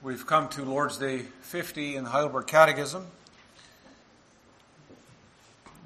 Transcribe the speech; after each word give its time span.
We've 0.00 0.24
come 0.24 0.48
to 0.50 0.62
Lord's 0.62 0.96
Day 0.96 1.22
50 1.40 1.96
in 1.96 2.04
the 2.04 2.10
Heidelberg 2.10 2.46
Catechism, 2.46 3.04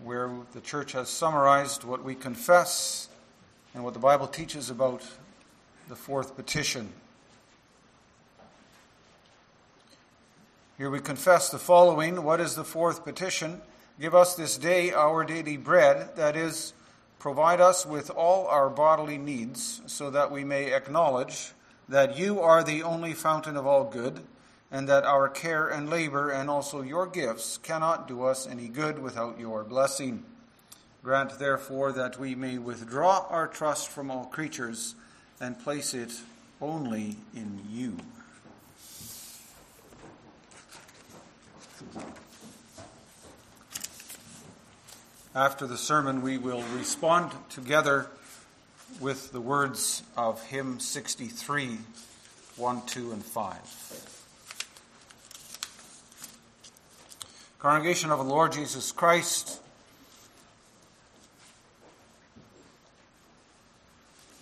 where 0.04 0.30
the 0.52 0.60
church 0.60 0.92
has 0.92 1.08
summarized 1.08 1.82
what 1.84 2.04
we 2.04 2.14
confess 2.14 3.08
and 3.72 3.82
what 3.82 3.94
the 3.94 4.00
Bible 4.00 4.26
teaches 4.26 4.68
about 4.68 5.02
the 5.88 5.96
fourth 5.96 6.36
petition. 6.36 6.92
Here 10.76 10.90
we 10.90 11.00
confess 11.00 11.48
the 11.48 11.58
following 11.58 12.22
What 12.22 12.38
is 12.38 12.54
the 12.54 12.64
fourth 12.64 13.04
petition? 13.04 13.62
Give 13.98 14.14
us 14.14 14.34
this 14.34 14.58
day 14.58 14.92
our 14.92 15.24
daily 15.24 15.56
bread, 15.56 16.16
that 16.16 16.36
is, 16.36 16.74
provide 17.18 17.62
us 17.62 17.86
with 17.86 18.10
all 18.10 18.46
our 18.48 18.68
bodily 18.68 19.16
needs, 19.16 19.80
so 19.86 20.10
that 20.10 20.30
we 20.30 20.44
may 20.44 20.74
acknowledge 20.74 21.52
that 21.88 22.16
you 22.16 22.40
are 22.40 22.62
the 22.62 22.82
only 22.82 23.12
fountain 23.12 23.56
of 23.56 23.66
all 23.66 23.84
good, 23.84 24.20
and 24.70 24.88
that 24.88 25.04
our 25.04 25.28
care 25.28 25.68
and 25.68 25.90
labor 25.90 26.30
and 26.30 26.48
also 26.48 26.80
your 26.80 27.06
gifts 27.06 27.58
cannot 27.58 28.08
do 28.08 28.24
us 28.24 28.46
any 28.46 28.68
good 28.68 28.98
without 28.98 29.38
your 29.38 29.64
blessing. 29.64 30.24
Grant, 31.02 31.38
therefore, 31.38 31.92
that 31.92 32.18
we 32.18 32.34
may 32.34 32.58
withdraw 32.58 33.26
our 33.28 33.48
trust 33.48 33.88
from 33.88 34.10
all 34.10 34.24
creatures 34.24 34.94
and 35.40 35.58
place 35.58 35.92
it 35.94 36.12
only 36.60 37.16
in 37.34 37.60
you. 37.68 37.96
After 45.34 45.66
the 45.66 45.78
sermon, 45.78 46.22
we 46.22 46.38
will 46.38 46.62
respond 46.74 47.32
together 47.50 48.06
with 49.00 49.32
the 49.32 49.40
words 49.40 50.02
of 50.16 50.42
hymn 50.44 50.78
63 50.80 51.78
1, 52.56 52.82
2, 52.86 53.12
and 53.12 53.24
5. 53.24 54.12
Congregation 57.58 58.10
of 58.10 58.18
the 58.18 58.24
Lord 58.24 58.52
Jesus 58.52 58.92
Christ, 58.92 59.60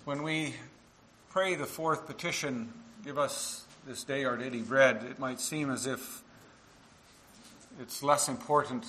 when 0.05 0.23
we 0.23 0.55
pray 1.29 1.55
the 1.55 1.65
fourth 1.65 2.05
petition, 2.05 2.73
give 3.05 3.17
us 3.17 3.65
this 3.87 4.03
day 4.03 4.25
our 4.25 4.35
daily 4.35 4.61
bread, 4.61 5.03
it 5.09 5.19
might 5.19 5.39
seem 5.39 5.71
as 5.71 5.85
if 5.85 6.21
it's 7.79 8.03
less 8.03 8.27
important 8.27 8.85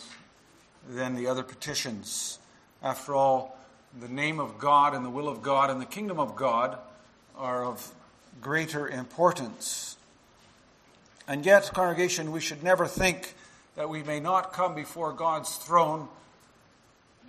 than 0.89 1.15
the 1.15 1.27
other 1.27 1.43
petitions. 1.43 2.39
After 2.83 3.15
all, 3.15 3.57
the 4.01 4.09
name 4.09 4.41
of 4.41 4.59
God 4.59 4.95
and 4.95 5.05
the 5.05 5.11
will 5.11 5.29
of 5.29 5.43
God 5.43 5.71
and 5.71 5.81
the 5.81 5.87
kingdom 5.87 6.19
of 6.19 6.37
God 6.37 6.79
are 7.37 7.65
of 7.65 7.93
greater 8.41 8.89
importance. 8.89 9.97
And 11.29 11.45
yet, 11.45 11.71
congregation, 11.73 12.33
we 12.33 12.41
should 12.41 12.63
never 12.63 12.87
think 12.87 13.35
that 13.77 13.89
we 13.89 14.03
may 14.03 14.21
not 14.21 14.53
come 14.53 14.75
before 14.75 15.13
God's 15.13 15.57
throne 15.57 16.09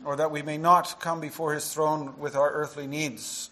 or 0.03 0.15
that 0.15 0.31
we 0.31 0.41
may 0.41 0.57
not 0.57 0.99
come 0.99 1.19
before 1.21 1.53
his 1.53 1.71
throne 1.73 2.15
with 2.17 2.35
our 2.35 2.51
earthly 2.51 2.87
needs. 2.87 3.49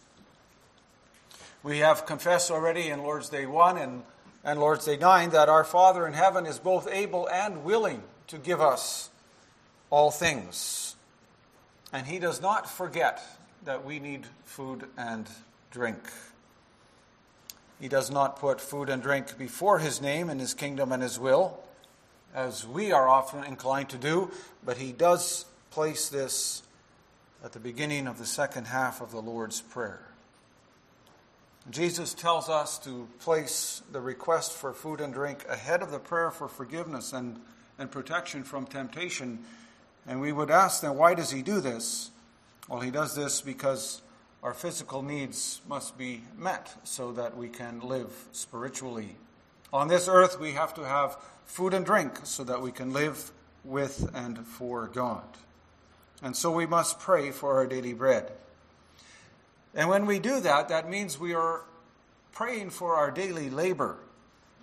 We 1.63 1.79
have 1.79 2.05
confessed 2.05 2.51
already 2.51 2.89
in 2.89 3.03
Lord's 3.03 3.29
Day 3.29 3.45
1 3.45 3.77
and, 3.77 4.03
and 4.43 4.59
Lord's 4.59 4.85
Day 4.85 4.97
9 4.97 5.29
that 5.29 5.47
our 5.47 5.63
Father 5.63 6.07
in 6.07 6.13
heaven 6.13 6.45
is 6.45 6.59
both 6.59 6.87
able 6.91 7.27
and 7.29 7.63
willing 7.63 8.01
to 8.27 8.37
give 8.37 8.59
us 8.59 9.09
all 9.89 10.11
things. 10.11 10.90
And 11.93 12.07
he 12.07 12.19
does 12.19 12.41
not 12.41 12.69
forget 12.69 13.21
that 13.65 13.85
we 13.85 13.99
need 13.99 14.25
food 14.45 14.87
and 14.97 15.27
drink. 15.71 15.99
He 17.79 17.87
does 17.87 18.11
not 18.11 18.39
put 18.39 18.61
food 18.61 18.89
and 18.89 19.01
drink 19.01 19.37
before 19.37 19.79
his 19.79 20.01
name 20.01 20.29
and 20.29 20.39
his 20.39 20.53
kingdom 20.53 20.91
and 20.91 21.01
his 21.01 21.19
will, 21.19 21.59
as 22.33 22.65
we 22.65 22.91
are 22.91 23.09
often 23.09 23.43
inclined 23.43 23.89
to 23.89 23.97
do, 23.97 24.31
but 24.63 24.77
he 24.77 24.91
does 24.91 25.45
place 25.71 26.09
this 26.09 26.63
at 27.43 27.53
the 27.53 27.59
beginning 27.59 28.07
of 28.07 28.19
the 28.19 28.25
second 28.25 28.67
half 28.67 29.01
of 29.01 29.11
the 29.11 29.21
Lord's 29.21 29.61
Prayer. 29.61 30.01
Jesus 31.69 32.13
tells 32.13 32.49
us 32.49 32.77
to 32.79 33.07
place 33.19 33.81
the 33.91 34.01
request 34.01 34.53
for 34.53 34.73
food 34.73 35.01
and 35.01 35.13
drink 35.13 35.45
ahead 35.47 35.81
of 35.81 35.91
the 35.91 35.99
prayer 35.99 36.31
for 36.31 36.47
forgiveness 36.47 37.13
and, 37.13 37.39
and 37.77 37.91
protection 37.91 38.43
from 38.43 38.65
temptation 38.65 39.39
and 40.07 40.21
we 40.21 40.31
would 40.31 40.51
ask 40.51 40.81
then, 40.81 40.95
why 40.95 41.13
does 41.13 41.31
he 41.31 41.41
do 41.41 41.61
this? 41.61 42.11
Well, 42.67 42.79
he 42.79 42.91
does 42.91 43.15
this 43.15 43.41
because 43.41 44.01
our 44.43 44.53
physical 44.53 45.01
needs 45.01 45.61
must 45.67 45.97
be 45.97 46.23
met 46.37 46.73
so 46.83 47.11
that 47.13 47.37
we 47.37 47.47
can 47.47 47.79
live 47.81 48.11
spiritually. 48.31 49.15
On 49.71 49.87
this 49.87 50.07
earth, 50.07 50.39
we 50.39 50.51
have 50.53 50.73
to 50.75 50.85
have 50.85 51.17
food 51.45 51.73
and 51.73 51.85
drink 51.85 52.19
so 52.23 52.43
that 52.43 52.61
we 52.61 52.71
can 52.71 52.91
live 52.91 53.31
with 53.63 54.09
and 54.15 54.39
for 54.39 54.87
God. 54.87 55.23
And 56.23 56.35
so 56.35 56.51
we 56.51 56.65
must 56.65 56.99
pray 56.99 57.31
for 57.31 57.55
our 57.55 57.67
daily 57.67 57.93
bread. 57.93 58.31
And 59.73 59.89
when 59.89 60.05
we 60.05 60.19
do 60.19 60.39
that, 60.41 60.69
that 60.69 60.89
means 60.89 61.19
we 61.19 61.33
are 61.33 61.61
praying 62.31 62.71
for 62.71 62.95
our 62.95 63.11
daily 63.11 63.49
labor. 63.49 63.97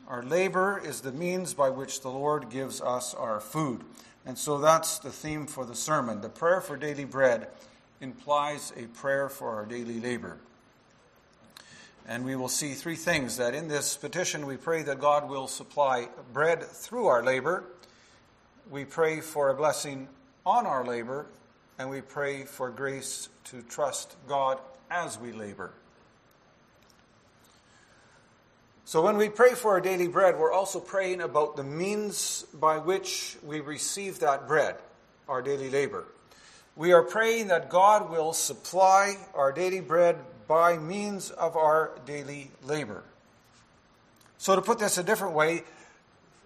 Our 0.08 0.22
labor 0.22 0.80
is 0.82 1.00
the 1.00 1.12
means 1.12 1.54
by 1.54 1.70
which 1.70 2.00
the 2.00 2.10
Lord 2.10 2.50
gives 2.50 2.80
us 2.80 3.14
our 3.14 3.40
food. 3.40 3.82
And 4.28 4.36
so 4.36 4.58
that's 4.58 4.98
the 4.98 5.10
theme 5.10 5.46
for 5.46 5.64
the 5.64 5.74
sermon. 5.74 6.20
The 6.20 6.28
prayer 6.28 6.60
for 6.60 6.76
daily 6.76 7.06
bread 7.06 7.48
implies 8.02 8.74
a 8.76 8.82
prayer 8.82 9.30
for 9.30 9.56
our 9.56 9.64
daily 9.64 10.00
labor. 10.00 10.36
And 12.06 12.26
we 12.26 12.36
will 12.36 12.50
see 12.50 12.74
three 12.74 12.94
things 12.94 13.38
that 13.38 13.54
in 13.54 13.68
this 13.68 13.96
petition 13.96 14.44
we 14.44 14.58
pray 14.58 14.82
that 14.82 15.00
God 15.00 15.30
will 15.30 15.46
supply 15.46 16.08
bread 16.34 16.62
through 16.62 17.06
our 17.06 17.22
labor, 17.22 17.64
we 18.70 18.84
pray 18.84 19.22
for 19.22 19.48
a 19.48 19.54
blessing 19.54 20.08
on 20.44 20.66
our 20.66 20.84
labor, 20.84 21.24
and 21.78 21.88
we 21.88 22.02
pray 22.02 22.44
for 22.44 22.68
grace 22.68 23.30
to 23.44 23.62
trust 23.62 24.16
God 24.28 24.58
as 24.90 25.18
we 25.18 25.32
labor. 25.32 25.72
So 28.88 29.02
when 29.02 29.18
we 29.18 29.28
pray 29.28 29.52
for 29.52 29.72
our 29.72 29.82
daily 29.82 30.08
bread, 30.08 30.38
we're 30.38 30.50
also 30.50 30.80
praying 30.80 31.20
about 31.20 31.56
the 31.56 31.62
means 31.62 32.46
by 32.54 32.78
which 32.78 33.36
we 33.44 33.60
receive 33.60 34.20
that 34.20 34.48
bread, 34.48 34.76
our 35.28 35.42
daily 35.42 35.68
labor. 35.68 36.06
We 36.74 36.94
are 36.94 37.02
praying 37.02 37.48
that 37.48 37.68
God 37.68 38.10
will 38.10 38.32
supply 38.32 39.18
our 39.34 39.52
daily 39.52 39.80
bread 39.80 40.16
by 40.46 40.78
means 40.78 41.30
of 41.30 41.54
our 41.54 42.00
daily 42.06 42.50
labor. 42.64 43.02
So, 44.38 44.56
to 44.56 44.62
put 44.62 44.78
this 44.78 44.96
a 44.96 45.02
different 45.02 45.34
way, 45.34 45.64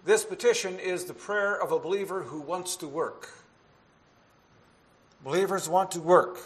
this 0.05 0.25
petition 0.25 0.81
is 0.81 1.05
the 1.05 1.15
prayer 1.15 1.55
of 1.63 1.71
a 1.71 1.79
believer 1.79 2.25
who 2.25 2.41
wants 2.41 2.75
to 2.79 2.89
work. 2.89 3.29
Believers 5.23 5.69
want 5.69 5.93
to 5.93 6.01
work, 6.01 6.41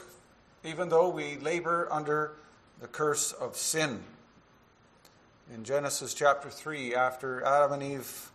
even 0.62 0.90
though 0.90 1.08
we 1.08 1.38
labor 1.38 1.88
under 1.90 2.32
the 2.82 2.86
curse 2.86 3.32
of 3.32 3.56
sin 3.56 4.04
in 5.52 5.64
Genesis 5.64 6.12
chapter 6.12 6.50
3, 6.50 6.94
after 6.94 7.44
Adam 7.44 7.72
and 7.72 7.82
Eve 7.82 8.30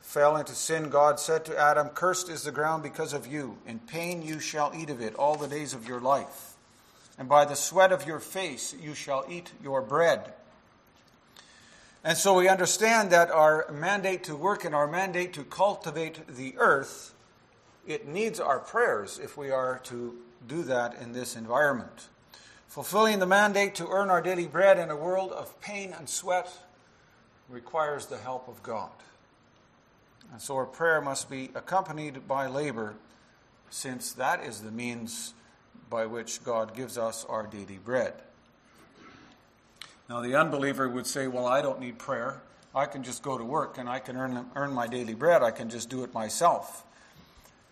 fell 0.00 0.36
into 0.36 0.54
sin, 0.54 0.90
God 0.90 1.18
said 1.18 1.44
to 1.46 1.58
Adam, 1.58 1.88
Cursed 1.88 2.28
is 2.28 2.44
the 2.44 2.52
ground 2.52 2.82
because 2.82 3.12
of 3.12 3.26
you. 3.26 3.56
In 3.66 3.78
pain 3.78 4.22
you 4.22 4.38
shall 4.38 4.72
eat 4.76 4.90
of 4.90 5.00
it 5.00 5.14
all 5.14 5.36
the 5.36 5.48
days 5.48 5.72
of 5.72 5.88
your 5.88 6.00
life. 6.00 6.54
And 7.18 7.28
by 7.28 7.44
the 7.44 7.54
sweat 7.54 7.92
of 7.92 8.06
your 8.06 8.20
face 8.20 8.74
you 8.80 8.94
shall 8.94 9.24
eat 9.28 9.52
your 9.62 9.80
bread. 9.80 10.34
And 12.04 12.18
so 12.18 12.34
we 12.34 12.48
understand 12.48 13.10
that 13.12 13.30
our 13.30 13.70
mandate 13.72 14.24
to 14.24 14.36
work 14.36 14.64
and 14.64 14.74
our 14.74 14.88
mandate 14.88 15.32
to 15.34 15.44
cultivate 15.44 16.26
the 16.26 16.54
earth, 16.58 17.14
it 17.86 18.06
needs 18.06 18.40
our 18.40 18.58
prayers 18.58 19.20
if 19.22 19.36
we 19.36 19.50
are 19.50 19.80
to 19.84 20.18
do 20.46 20.62
that 20.64 21.00
in 21.00 21.12
this 21.12 21.36
environment. 21.36 22.08
Fulfilling 22.72 23.18
the 23.18 23.26
mandate 23.26 23.74
to 23.74 23.88
earn 23.88 24.08
our 24.08 24.22
daily 24.22 24.46
bread 24.46 24.78
in 24.78 24.88
a 24.88 24.96
world 24.96 25.30
of 25.30 25.60
pain 25.60 25.92
and 25.92 26.08
sweat 26.08 26.50
requires 27.50 28.06
the 28.06 28.16
help 28.16 28.48
of 28.48 28.62
God. 28.62 28.88
And 30.32 30.40
so 30.40 30.56
our 30.56 30.64
prayer 30.64 31.02
must 31.02 31.28
be 31.28 31.50
accompanied 31.54 32.26
by 32.26 32.46
labor, 32.46 32.94
since 33.68 34.12
that 34.12 34.42
is 34.42 34.62
the 34.62 34.70
means 34.70 35.34
by 35.90 36.06
which 36.06 36.42
God 36.44 36.74
gives 36.74 36.96
us 36.96 37.26
our 37.28 37.46
daily 37.46 37.76
bread. 37.76 38.14
Now, 40.08 40.22
the 40.22 40.34
unbeliever 40.34 40.88
would 40.88 41.06
say, 41.06 41.26
Well, 41.26 41.46
I 41.46 41.60
don't 41.60 41.78
need 41.78 41.98
prayer. 41.98 42.40
I 42.74 42.86
can 42.86 43.02
just 43.02 43.22
go 43.22 43.36
to 43.36 43.44
work 43.44 43.76
and 43.76 43.86
I 43.86 43.98
can 43.98 44.16
earn, 44.16 44.46
earn 44.54 44.72
my 44.72 44.86
daily 44.86 45.12
bread. 45.12 45.42
I 45.42 45.50
can 45.50 45.68
just 45.68 45.90
do 45.90 46.04
it 46.04 46.14
myself. 46.14 46.86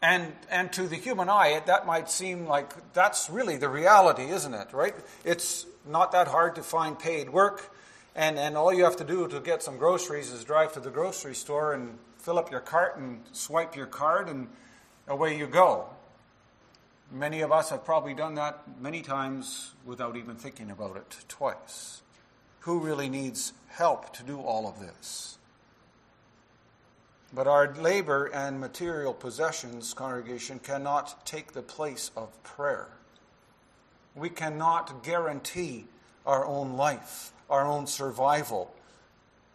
And, 0.02 0.32
and 0.50 0.72
to 0.72 0.88
the 0.88 0.96
human 0.96 1.28
eye, 1.28 1.62
that 1.66 1.86
might 1.86 2.10
seem 2.10 2.46
like 2.46 2.92
that's 2.94 3.28
really 3.28 3.58
the 3.58 3.68
reality, 3.68 4.30
isn't 4.30 4.54
it? 4.54 4.72
Right? 4.72 4.94
It's 5.24 5.66
not 5.86 6.12
that 6.12 6.28
hard 6.28 6.54
to 6.54 6.62
find 6.62 6.98
paid 6.98 7.30
work, 7.30 7.74
and, 8.16 8.38
and 8.38 8.56
all 8.56 8.72
you 8.72 8.84
have 8.84 8.96
to 8.96 9.04
do 9.04 9.28
to 9.28 9.40
get 9.40 9.62
some 9.62 9.76
groceries 9.76 10.30
is 10.30 10.42
drive 10.44 10.72
to 10.72 10.80
the 10.80 10.90
grocery 10.90 11.34
store 11.34 11.74
and 11.74 11.98
fill 12.18 12.38
up 12.38 12.50
your 12.50 12.60
cart 12.60 12.96
and 12.96 13.20
swipe 13.32 13.76
your 13.76 13.86
card, 13.86 14.28
and 14.28 14.48
away 15.06 15.36
you 15.36 15.46
go. 15.46 15.86
Many 17.12 17.40
of 17.40 17.50
us 17.50 17.70
have 17.70 17.84
probably 17.84 18.14
done 18.14 18.36
that 18.36 18.62
many 18.80 19.02
times 19.02 19.72
without 19.84 20.16
even 20.16 20.36
thinking 20.36 20.70
about 20.70 20.96
it 20.96 21.16
twice. 21.28 22.02
Who 22.60 22.78
really 22.78 23.08
needs 23.08 23.52
help 23.68 24.12
to 24.14 24.22
do 24.22 24.38
all 24.38 24.68
of 24.68 24.78
this? 24.78 25.38
But 27.32 27.46
our 27.46 27.74
labor 27.74 28.26
and 28.26 28.60
material 28.60 29.14
possessions, 29.14 29.94
congregation, 29.94 30.58
cannot 30.58 31.24
take 31.24 31.52
the 31.52 31.62
place 31.62 32.10
of 32.16 32.42
prayer. 32.42 32.88
We 34.14 34.30
cannot 34.30 35.04
guarantee 35.04 35.86
our 36.26 36.44
own 36.44 36.76
life, 36.76 37.32
our 37.48 37.64
own 37.64 37.86
survival. 37.86 38.74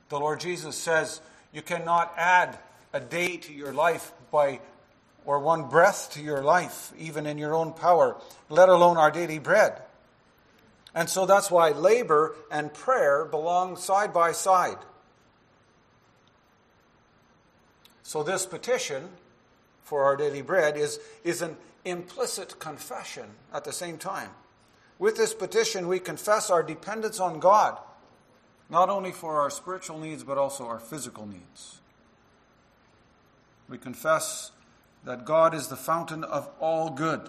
The 0.09 0.19
Lord 0.19 0.39
Jesus 0.39 0.77
says 0.77 1.19
you 1.51 1.61
cannot 1.61 2.13
add 2.17 2.57
a 2.93 2.99
day 2.99 3.37
to 3.37 3.53
your 3.53 3.73
life 3.73 4.11
by 4.31 4.61
or 5.25 5.39
one 5.39 5.67
breath 5.69 6.11
to 6.11 6.21
your 6.21 6.43
life, 6.43 6.93
even 6.97 7.25
in 7.25 7.37
your 7.37 7.55
own 7.55 7.73
power, 7.73 8.15
let 8.47 8.69
alone 8.69 8.97
our 8.97 9.11
daily 9.11 9.39
bread. 9.39 9.81
And 10.93 11.09
so 11.09 11.25
that's 11.25 11.51
why 11.51 11.71
labor 11.71 12.35
and 12.51 12.73
prayer 12.73 13.25
belong 13.25 13.75
side 13.75 14.13
by 14.13 14.31
side. 14.31 14.77
So, 18.05 18.21
this 18.21 18.45
petition 18.45 19.09
for 19.81 20.03
our 20.03 20.15
daily 20.15 20.43
bread 20.43 20.77
is, 20.77 20.99
is 21.23 21.41
an 21.41 21.57
implicit 21.85 22.59
confession 22.59 23.25
at 23.51 23.63
the 23.63 23.73
same 23.73 23.97
time. 23.97 24.29
With 24.99 25.17
this 25.17 25.33
petition, 25.33 25.87
we 25.87 25.97
confess 25.97 26.51
our 26.51 26.61
dependence 26.61 27.19
on 27.19 27.39
God, 27.39 27.79
not 28.69 28.89
only 28.89 29.11
for 29.11 29.41
our 29.41 29.49
spiritual 29.49 29.97
needs, 29.97 30.23
but 30.23 30.37
also 30.37 30.67
our 30.67 30.77
physical 30.77 31.25
needs. 31.25 31.79
We 33.67 33.79
confess 33.79 34.51
that 35.03 35.25
God 35.25 35.55
is 35.55 35.67
the 35.67 35.75
fountain 35.75 36.23
of 36.23 36.47
all 36.59 36.91
good. 36.91 37.27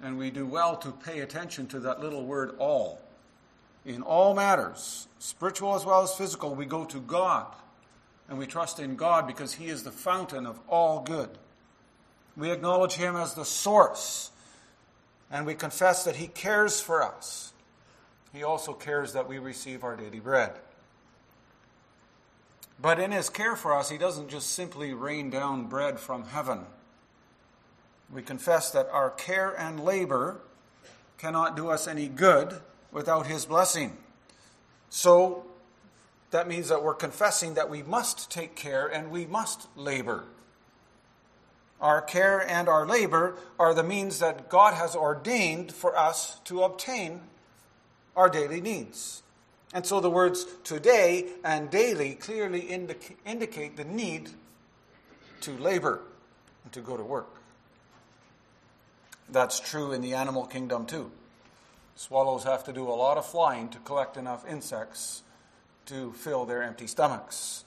And 0.00 0.18
we 0.18 0.30
do 0.30 0.46
well 0.46 0.76
to 0.76 0.92
pay 0.92 1.18
attention 1.18 1.66
to 1.68 1.80
that 1.80 2.00
little 2.00 2.24
word 2.24 2.54
all. 2.60 3.02
In 3.84 4.02
all 4.02 4.34
matters, 4.34 5.08
spiritual 5.18 5.74
as 5.74 5.84
well 5.84 6.04
as 6.04 6.14
physical, 6.14 6.54
we 6.54 6.64
go 6.64 6.84
to 6.84 7.00
God 7.00 7.52
and 8.28 8.38
we 8.38 8.46
trust 8.46 8.78
in 8.78 8.96
God 8.96 9.26
because 9.26 9.54
He 9.54 9.66
is 9.66 9.82
the 9.82 9.90
fountain 9.90 10.46
of 10.46 10.58
all 10.68 11.02
good. 11.02 11.30
We 12.36 12.50
acknowledge 12.50 12.94
Him 12.94 13.16
as 13.16 13.34
the 13.34 13.44
source, 13.44 14.30
and 15.30 15.46
we 15.46 15.54
confess 15.54 16.04
that 16.04 16.16
He 16.16 16.28
cares 16.28 16.80
for 16.80 17.02
us. 17.02 17.52
He 18.32 18.42
also 18.42 18.72
cares 18.72 19.12
that 19.12 19.28
we 19.28 19.38
receive 19.38 19.84
our 19.84 19.96
daily 19.96 20.20
bread. 20.20 20.52
But 22.80 22.98
in 22.98 23.12
His 23.12 23.28
care 23.28 23.54
for 23.54 23.76
us, 23.76 23.90
He 23.90 23.98
doesn't 23.98 24.28
just 24.28 24.50
simply 24.50 24.94
rain 24.94 25.30
down 25.30 25.66
bread 25.66 26.00
from 26.00 26.24
heaven. 26.24 26.60
We 28.12 28.22
confess 28.22 28.70
that 28.70 28.88
our 28.90 29.10
care 29.10 29.58
and 29.58 29.84
labor 29.84 30.40
cannot 31.18 31.56
do 31.56 31.70
us 31.70 31.86
any 31.86 32.08
good 32.08 32.60
without 32.90 33.26
His 33.26 33.46
blessing. 33.46 33.96
So 34.90 35.46
that 36.32 36.48
means 36.48 36.68
that 36.70 36.82
we're 36.82 36.94
confessing 36.94 37.54
that 37.54 37.70
we 37.70 37.82
must 37.82 38.30
take 38.30 38.56
care 38.56 38.86
and 38.86 39.10
we 39.10 39.26
must 39.26 39.68
labor. 39.76 40.24
Our 41.78 42.00
care 42.00 42.40
and 42.40 42.68
our 42.68 42.86
labor 42.86 43.36
are 43.58 43.74
the 43.74 43.82
means 43.82 44.18
that 44.20 44.48
God 44.48 44.74
has 44.74 44.96
ordained 44.96 45.72
for 45.72 45.96
us 45.96 46.40
to 46.44 46.62
obtain 46.62 47.20
our 48.16 48.30
daily 48.30 48.60
needs. 48.62 49.22
And 49.74 49.84
so 49.84 50.00
the 50.00 50.10
words 50.10 50.46
today 50.64 51.26
and 51.44 51.70
daily 51.70 52.14
clearly 52.14 52.70
indica- 52.70 53.14
indicate 53.26 53.76
the 53.76 53.84
need 53.84 54.30
to 55.42 55.52
labor 55.58 56.00
and 56.64 56.72
to 56.72 56.80
go 56.80 56.96
to 56.96 57.04
work. 57.04 57.28
That's 59.28 59.60
true 59.60 59.92
in 59.92 60.00
the 60.00 60.14
animal 60.14 60.46
kingdom 60.46 60.86
too. 60.86 61.10
Swallows 61.94 62.44
have 62.44 62.64
to 62.64 62.72
do 62.72 62.88
a 62.88 62.94
lot 62.94 63.18
of 63.18 63.26
flying 63.26 63.68
to 63.68 63.78
collect 63.80 64.16
enough 64.16 64.46
insects 64.48 65.22
to 65.86 66.12
fill 66.12 66.44
their 66.44 66.62
empty 66.62 66.86
stomachs. 66.86 67.64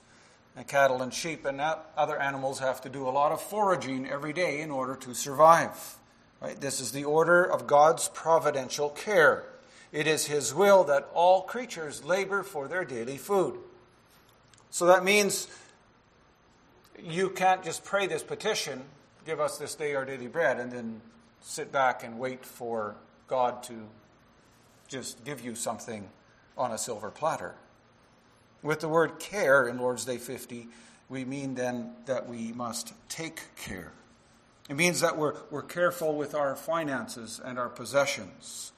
And 0.55 0.67
cattle 0.67 1.01
and 1.01 1.13
sheep 1.13 1.45
and 1.45 1.59
other 1.59 2.19
animals 2.19 2.59
have 2.59 2.81
to 2.81 2.89
do 2.89 3.07
a 3.07 3.11
lot 3.11 3.31
of 3.31 3.41
foraging 3.41 4.07
every 4.07 4.31
day 4.31 4.61
in 4.61 4.71
order 4.71 4.95
to 4.95 5.13
survive. 5.13 5.97
Right? 6.41 6.59
This 6.59 6.79
is 6.79 6.91
the 6.91 7.03
order 7.03 7.43
of 7.43 7.67
God's 7.67 8.07
providential 8.09 8.89
care. 8.89 9.45
It 9.91 10.07
is 10.07 10.27
His 10.27 10.53
will 10.53 10.83
that 10.85 11.09
all 11.13 11.41
creatures 11.41 12.03
labor 12.03 12.43
for 12.43 12.67
their 12.67 12.85
daily 12.85 13.17
food. 13.17 13.57
So 14.69 14.85
that 14.87 15.03
means 15.03 15.47
you 17.01 17.29
can't 17.29 17.63
just 17.63 17.83
pray 17.83 18.07
this 18.07 18.23
petition, 18.23 18.83
give 19.25 19.39
us 19.39 19.57
this 19.57 19.75
day 19.75 19.95
our 19.95 20.05
daily 20.05 20.27
bread, 20.27 20.59
and 20.59 20.71
then 20.71 21.01
sit 21.41 21.71
back 21.71 22.03
and 22.03 22.19
wait 22.19 22.45
for 22.45 22.95
God 23.27 23.63
to 23.63 23.87
just 24.87 25.23
give 25.25 25.41
you 25.41 25.55
something 25.55 26.09
on 26.57 26.71
a 26.71 26.77
silver 26.77 27.09
platter. 27.09 27.55
With 28.65 28.79
the 28.79 28.89
word 28.89 29.19
care 29.19 29.67
in 29.67 29.77
Lord's 29.77 30.05
Day 30.05 30.17
50, 30.17 30.67
we 31.07 31.23
mean 31.23 31.53
then 31.53 31.91
that 32.07 32.27
we 32.27 32.51
must 32.51 32.93
take 33.09 33.43
care. 33.55 33.91
It 34.67 34.75
means 34.75 35.01
that 35.01 35.19
we're, 35.19 35.35
we're 35.51 35.61
careful 35.61 36.15
with 36.15 36.33
our 36.33 36.55
finances 36.55 37.39
and 37.45 37.59
our 37.59 37.69
possessions. 37.69 38.71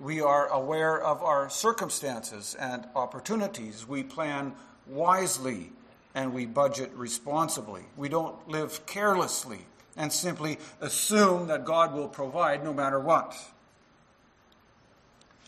We 0.00 0.22
are 0.22 0.48
aware 0.48 0.98
of 0.98 1.22
our 1.22 1.50
circumstances 1.50 2.56
and 2.58 2.86
opportunities. 2.96 3.86
We 3.86 4.02
plan 4.02 4.54
wisely 4.86 5.72
and 6.14 6.32
we 6.32 6.46
budget 6.46 6.90
responsibly. 6.94 7.82
We 7.98 8.08
don't 8.08 8.48
live 8.48 8.86
carelessly 8.86 9.66
and 9.94 10.10
simply 10.10 10.56
assume 10.80 11.48
that 11.48 11.66
God 11.66 11.92
will 11.92 12.08
provide 12.08 12.64
no 12.64 12.72
matter 12.72 12.98
what. 12.98 13.36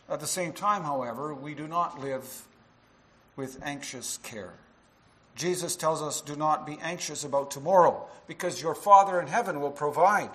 At 0.07 0.21
the 0.21 0.27
same 0.27 0.53
time, 0.53 0.83
however, 0.83 1.33
we 1.33 1.55
do 1.55 1.67
not 1.67 1.99
live 1.99 2.47
with 3.37 3.61
anxious 3.63 4.19
care. 4.19 4.55
Jesus 5.35 5.77
tells 5.77 6.03
us, 6.03 6.21
Do 6.21 6.37
not 6.37 6.67
be 6.67 6.79
anxious 6.83 7.25
about 7.25 7.51
tomorrow, 7.51 8.07
because 8.27 8.61
your 8.61 8.75
Father 8.75 9.21
in 9.21 9.27
heaven 9.27 9.61
will 9.61 9.71
provide. 9.71 10.31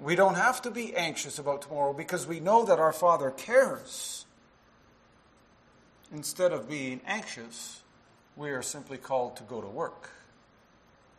We 0.00 0.16
don't 0.16 0.34
have 0.34 0.60
to 0.62 0.70
be 0.70 0.94
anxious 0.96 1.38
about 1.38 1.62
tomorrow 1.62 1.92
because 1.92 2.26
we 2.26 2.40
know 2.40 2.64
that 2.64 2.80
our 2.80 2.92
Father 2.92 3.30
cares. 3.30 4.26
Instead 6.12 6.52
of 6.52 6.68
being 6.68 7.00
anxious, 7.06 7.82
we 8.36 8.50
are 8.50 8.62
simply 8.62 8.98
called 8.98 9.36
to 9.36 9.44
go 9.44 9.60
to 9.60 9.68
work. 9.68 10.10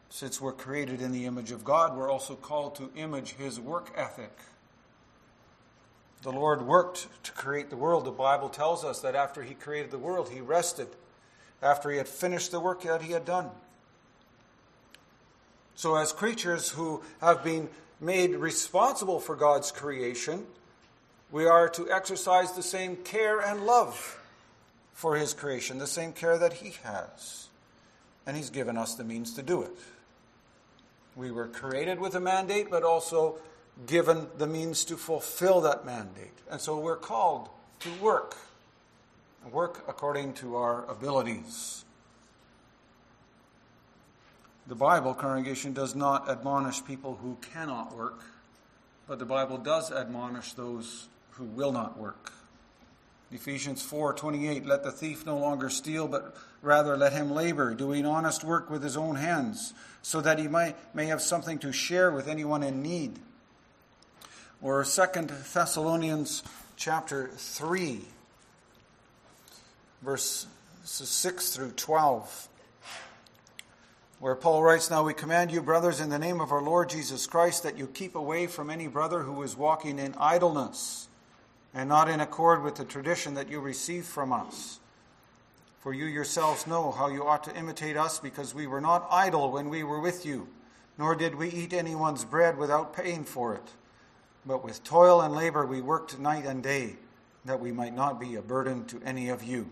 Since 0.10 0.40
we're 0.40 0.54
created 0.54 1.02
in 1.02 1.12
the 1.12 1.26
image 1.26 1.52
of 1.52 1.64
God, 1.64 1.98
we're 1.98 2.12
also 2.12 2.36
called 2.36 2.76
to 2.76 2.92
image 2.96 3.34
His 3.34 3.60
work 3.60 3.92
ethic. 3.96 4.32
The 6.26 6.32
Lord 6.32 6.64
worked 6.64 7.06
to 7.22 7.32
create 7.34 7.70
the 7.70 7.78
world. 7.78 8.04
The 8.04 8.10
Bible 8.10 8.50
tells 8.50 8.84
us 8.84 9.00
that 9.02 9.14
after 9.14 9.44
He 9.44 9.54
created 9.54 9.92
the 9.92 10.00
world, 10.00 10.30
He 10.30 10.42
rested 10.42 10.88
after 11.62 11.92
He 11.92 12.00
had 12.00 12.08
finished 12.08 12.50
the 12.50 12.60
work 12.60 12.82
that 12.82 13.04
He 13.04 13.14
had 13.14 13.26
done. 13.26 13.52
So, 15.76 15.94
as 15.94 16.12
creatures 16.12 16.70
who 16.70 17.04
have 17.22 17.44
been 17.44 17.70
made 18.02 18.32
responsible 18.32 19.20
for 19.20 19.36
God's 19.36 19.72
creation, 19.72 20.48
we 21.32 21.46
are 21.46 21.70
to 21.70 21.92
exercise 21.92 22.54
the 22.54 22.64
same 22.64 22.96
care 22.96 23.40
and 23.40 23.64
love 23.68 24.20
for 24.94 25.18
His 25.18 25.32
creation, 25.32 25.78
the 25.78 25.86
same 25.86 26.12
care 26.12 26.40
that 26.40 26.54
He 26.54 26.74
has. 26.82 27.50
And 28.26 28.36
He's 28.36 28.50
given 28.50 28.80
us 28.80 28.96
the 28.96 29.04
means 29.04 29.36
to 29.36 29.44
do 29.44 29.62
it. 29.62 29.78
We 31.16 31.30
were 31.30 31.48
created 31.48 32.00
with 32.00 32.16
a 32.16 32.20
mandate, 32.20 32.72
but 32.72 32.82
also 32.82 33.38
given 33.86 34.28
the 34.38 34.48
means 34.48 34.86
to 34.86 34.98
fulfill 34.98 35.62
that 35.62 35.86
mandate. 35.86 36.34
And 36.50 36.62
so 36.62 36.80
we're 36.80 36.96
called 36.96 37.50
to 37.82 37.90
work, 38.02 38.38
work 39.52 39.84
according 39.88 40.34
to 40.36 40.56
our 40.56 40.90
abilities. 40.90 41.84
The 44.68 44.76
Bible, 44.76 45.14
congregation, 45.14 45.74
does 45.74 45.94
not 45.94 46.30
admonish 46.30 46.84
people 46.86 47.20
who 47.22 47.38
cannot 47.54 47.96
work, 47.96 48.22
but 49.08 49.20
the 49.20 49.26
Bible 49.26 49.58
does 49.58 49.92
admonish 49.92 50.54
those 50.54 51.08
who 51.32 51.44
will 51.44 51.72
not 51.72 52.00
work. 52.00 52.32
Ephesians 53.32 53.84
4:28 53.84 54.66
Let 54.66 54.84
the 54.84 54.92
thief 54.92 55.26
no 55.26 55.38
longer 55.38 55.70
steal 55.70 56.08
but 56.08 56.36
rather 56.62 56.96
let 56.96 57.14
him 57.14 57.32
labor 57.32 57.74
doing 57.74 58.06
honest 58.06 58.44
work 58.44 58.70
with 58.70 58.82
his 58.82 58.96
own 58.96 59.16
hands 59.16 59.74
so 60.02 60.22
that 60.22 60.40
he 60.40 60.48
may, 60.48 60.74
may 60.94 61.08
have 61.08 61.22
something 61.22 61.60
to 61.60 61.72
share 61.72 62.12
with 62.12 62.28
anyone 62.28 62.64
in 62.64 62.82
need 62.82 63.20
or 64.62 64.84
Second 64.84 65.30
Thessalonians 65.30 66.44
chapter 66.76 67.30
3, 67.36 68.02
verses 70.02 70.48
6 70.84 71.56
through 71.56 71.72
12, 71.72 72.48
where 74.20 74.36
Paul 74.36 74.64
writes, 74.64 74.90
Now 74.90 75.04
we 75.04 75.14
command 75.14 75.52
you, 75.52 75.62
brothers, 75.62 76.00
in 76.00 76.10
the 76.10 76.20
name 76.20 76.40
of 76.40 76.52
our 76.52 76.62
Lord 76.62 76.90
Jesus 76.90 77.28
Christ, 77.28 77.64
that 77.64 77.78
you 77.78 77.88
keep 77.88 78.16
away 78.16 78.48
from 78.48 78.70
any 78.70 78.88
brother 78.88 79.22
who 79.22 79.42
is 79.44 79.58
walking 79.58 80.00
in 80.00 80.16
idleness 80.18 81.08
and 81.74 81.90
not 81.90 82.10
in 82.10 82.22
accord 82.22 82.64
with 82.64 82.76
the 82.76 82.86
tradition 82.86 83.34
that 83.34 83.50
you 83.50 83.60
received 83.60 84.08
from 84.08 84.32
us. 84.32 84.80
For 85.82 85.94
you 85.94 86.06
yourselves 86.06 86.66
know 86.66 86.92
how 86.92 87.10
you 87.10 87.26
ought 87.26 87.44
to 87.44 87.56
imitate 87.56 87.98
us, 87.98 88.20
because 88.20 88.56
we 88.56 88.66
were 88.66 88.82
not 88.82 89.08
idle 89.12 89.52
when 89.52 89.70
we 89.70 89.84
were 89.84 90.00
with 90.00 90.26
you, 90.26 90.48
nor 90.98 91.14
did 91.14 91.36
we 91.36 91.50
eat 91.50 91.74
anyone's 91.74 92.24
bread 92.24 92.58
without 92.58 92.96
paying 92.96 93.26
for 93.26 93.54
it. 93.54 93.70
But 94.46 94.64
with 94.64 94.84
toil 94.84 95.22
and 95.22 95.34
labor 95.34 95.66
we 95.66 95.82
worked 95.82 96.20
night 96.20 96.46
and 96.46 96.62
day, 96.62 96.98
that 97.46 97.60
we 97.60 97.72
might 97.72 97.96
not 97.96 98.20
be 98.20 98.36
a 98.36 98.42
burden 98.42 98.86
to 98.86 99.02
any 99.06 99.30
of 99.30 99.44
you. 99.44 99.70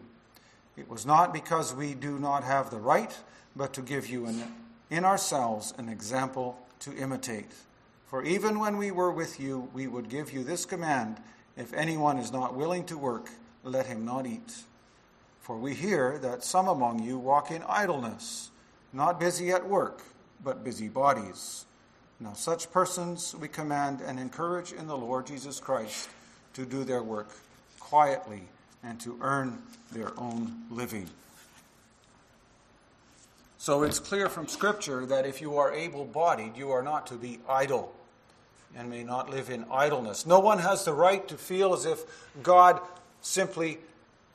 It 0.78 0.90
was 0.90 1.06
not 1.06 1.34
because 1.34 1.74
we 1.74 1.94
do 1.94 2.20
not 2.20 2.44
have 2.44 2.70
the 2.70 2.80
right, 2.80 3.16
but 3.56 3.74
to 3.74 3.82
give 3.82 4.08
you 4.08 4.26
an, 4.26 4.44
in 4.90 5.06
ourselves 5.06 5.74
an 5.78 5.90
example 5.90 6.58
to 6.80 6.96
imitate. 6.96 7.52
For 8.08 8.24
even 8.24 8.60
when 8.60 8.78
we 8.78 8.92
were 8.92 9.12
with 9.12 9.40
you, 9.40 9.70
we 9.74 9.88
would 9.88 10.10
give 10.10 10.32
you 10.32 10.44
this 10.44 10.66
command 10.66 11.18
if 11.56 11.74
anyone 11.74 12.18
is 12.18 12.32
not 12.32 12.56
willing 12.56 12.86
to 12.86 12.98
work, 12.98 13.30
let 13.64 13.86
him 13.86 14.06
not 14.06 14.26
eat. 14.26 14.64
For 15.40 15.58
we 15.58 15.74
hear 15.74 16.18
that 16.20 16.44
some 16.44 16.68
among 16.68 17.04
you 17.04 17.18
walk 17.20 17.52
in 17.52 17.64
idleness, 17.68 18.50
not 18.92 19.20
busy 19.20 19.52
at 19.52 19.68
work, 19.68 20.02
but 20.44 20.64
busy 20.64 20.88
bodies. 20.88 21.66
Now, 22.24 22.32
such 22.32 22.72
persons 22.72 23.36
we 23.36 23.50
command 23.50 24.00
and 24.00 24.18
encourage 24.18 24.72
in 24.72 24.88
the 24.88 24.96
Lord 24.96 25.28
Jesus 25.28 25.60
Christ 25.60 26.08
to 26.54 26.66
do 26.66 26.86
their 26.86 27.04
work 27.04 27.28
quietly 27.82 28.44
and 28.82 28.98
to 29.02 29.18
earn 29.20 29.62
their 29.92 30.18
own 30.18 30.64
living. 30.72 31.10
So 33.58 33.84
it's 33.84 34.00
clear 34.00 34.30
from 34.30 34.48
Scripture 34.48 35.06
that 35.08 35.26
if 35.26 35.42
you 35.42 35.58
are 35.58 35.74
able 35.74 36.06
bodied, 36.06 36.56
you 36.56 36.72
are 36.72 36.82
not 36.82 37.08
to 37.08 37.16
be 37.16 37.40
idle 37.48 37.94
and 38.74 38.90
may 38.90 39.04
not 39.04 39.30
live 39.30 39.50
in 39.50 39.66
idleness. 39.70 40.26
No 40.26 40.40
one 40.40 40.60
has 40.60 40.86
the 40.86 40.94
right 40.94 41.28
to 41.28 41.36
feel 41.36 41.74
as 41.74 41.86
if 41.86 42.06
God 42.42 42.80
simply 43.20 43.80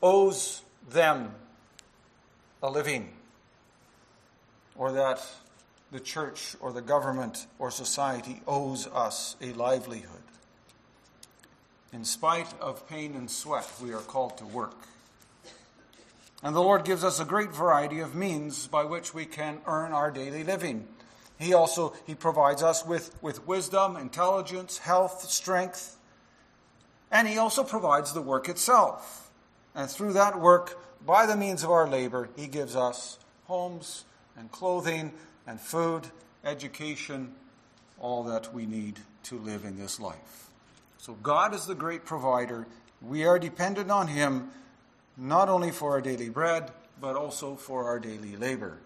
owes 0.02 0.60
them 0.90 1.30
a 2.62 2.70
living 2.70 3.08
or 4.76 4.92
that 4.92 5.26
the 5.90 6.00
church 6.00 6.54
or 6.60 6.72
the 6.72 6.82
government 6.82 7.46
or 7.58 7.70
society 7.70 8.42
owes 8.46 8.86
us 8.88 9.36
a 9.40 9.52
livelihood. 9.52 10.22
In 11.92 12.04
spite 12.04 12.52
of 12.60 12.86
pain 12.88 13.14
and 13.14 13.30
sweat, 13.30 13.70
we 13.82 13.94
are 13.94 14.00
called 14.00 14.36
to 14.38 14.44
work. 14.44 14.76
And 16.42 16.54
the 16.54 16.60
Lord 16.60 16.84
gives 16.84 17.02
us 17.02 17.18
a 17.18 17.24
great 17.24 17.52
variety 17.52 18.00
of 18.00 18.14
means 18.14 18.66
by 18.68 18.84
which 18.84 19.14
we 19.14 19.24
can 19.24 19.60
earn 19.66 19.92
our 19.92 20.10
daily 20.10 20.44
living. 20.44 20.86
He 21.38 21.54
also 21.54 21.94
he 22.06 22.14
provides 22.14 22.62
us 22.62 22.84
with, 22.84 23.16
with 23.22 23.46
wisdom, 23.46 23.96
intelligence, 23.96 24.78
health, 24.78 25.22
strength, 25.30 25.96
and 27.10 27.26
he 27.26 27.38
also 27.38 27.64
provides 27.64 28.12
the 28.12 28.20
work 28.22 28.48
itself. 28.48 29.30
And 29.74 29.88
through 29.88 30.12
that 30.12 30.38
work, 30.38 30.78
by 31.06 31.26
the 31.26 31.36
means 31.36 31.64
of 31.64 31.70
our 31.70 31.88
labor, 31.88 32.28
he 32.36 32.48
gives 32.48 32.76
us 32.76 33.18
homes 33.46 34.04
and 34.36 34.50
clothing 34.52 35.12
and 35.48 35.58
food, 35.58 36.06
education, 36.44 37.34
all 37.98 38.22
that 38.24 38.52
we 38.52 38.66
need 38.66 39.00
to 39.24 39.38
live 39.38 39.64
in 39.64 39.78
this 39.78 39.98
life. 39.98 40.50
So 40.98 41.14
God 41.14 41.54
is 41.54 41.64
the 41.64 41.74
great 41.74 42.04
provider. 42.04 42.66
We 43.00 43.24
are 43.24 43.38
dependent 43.38 43.90
on 43.90 44.08
him 44.08 44.50
not 45.16 45.48
only 45.48 45.70
for 45.70 45.92
our 45.92 46.02
daily 46.02 46.28
bread, 46.28 46.70
but 47.00 47.16
also 47.16 47.56
for 47.56 47.86
our 47.86 47.98
daily 47.98 48.36
labor. 48.36 48.76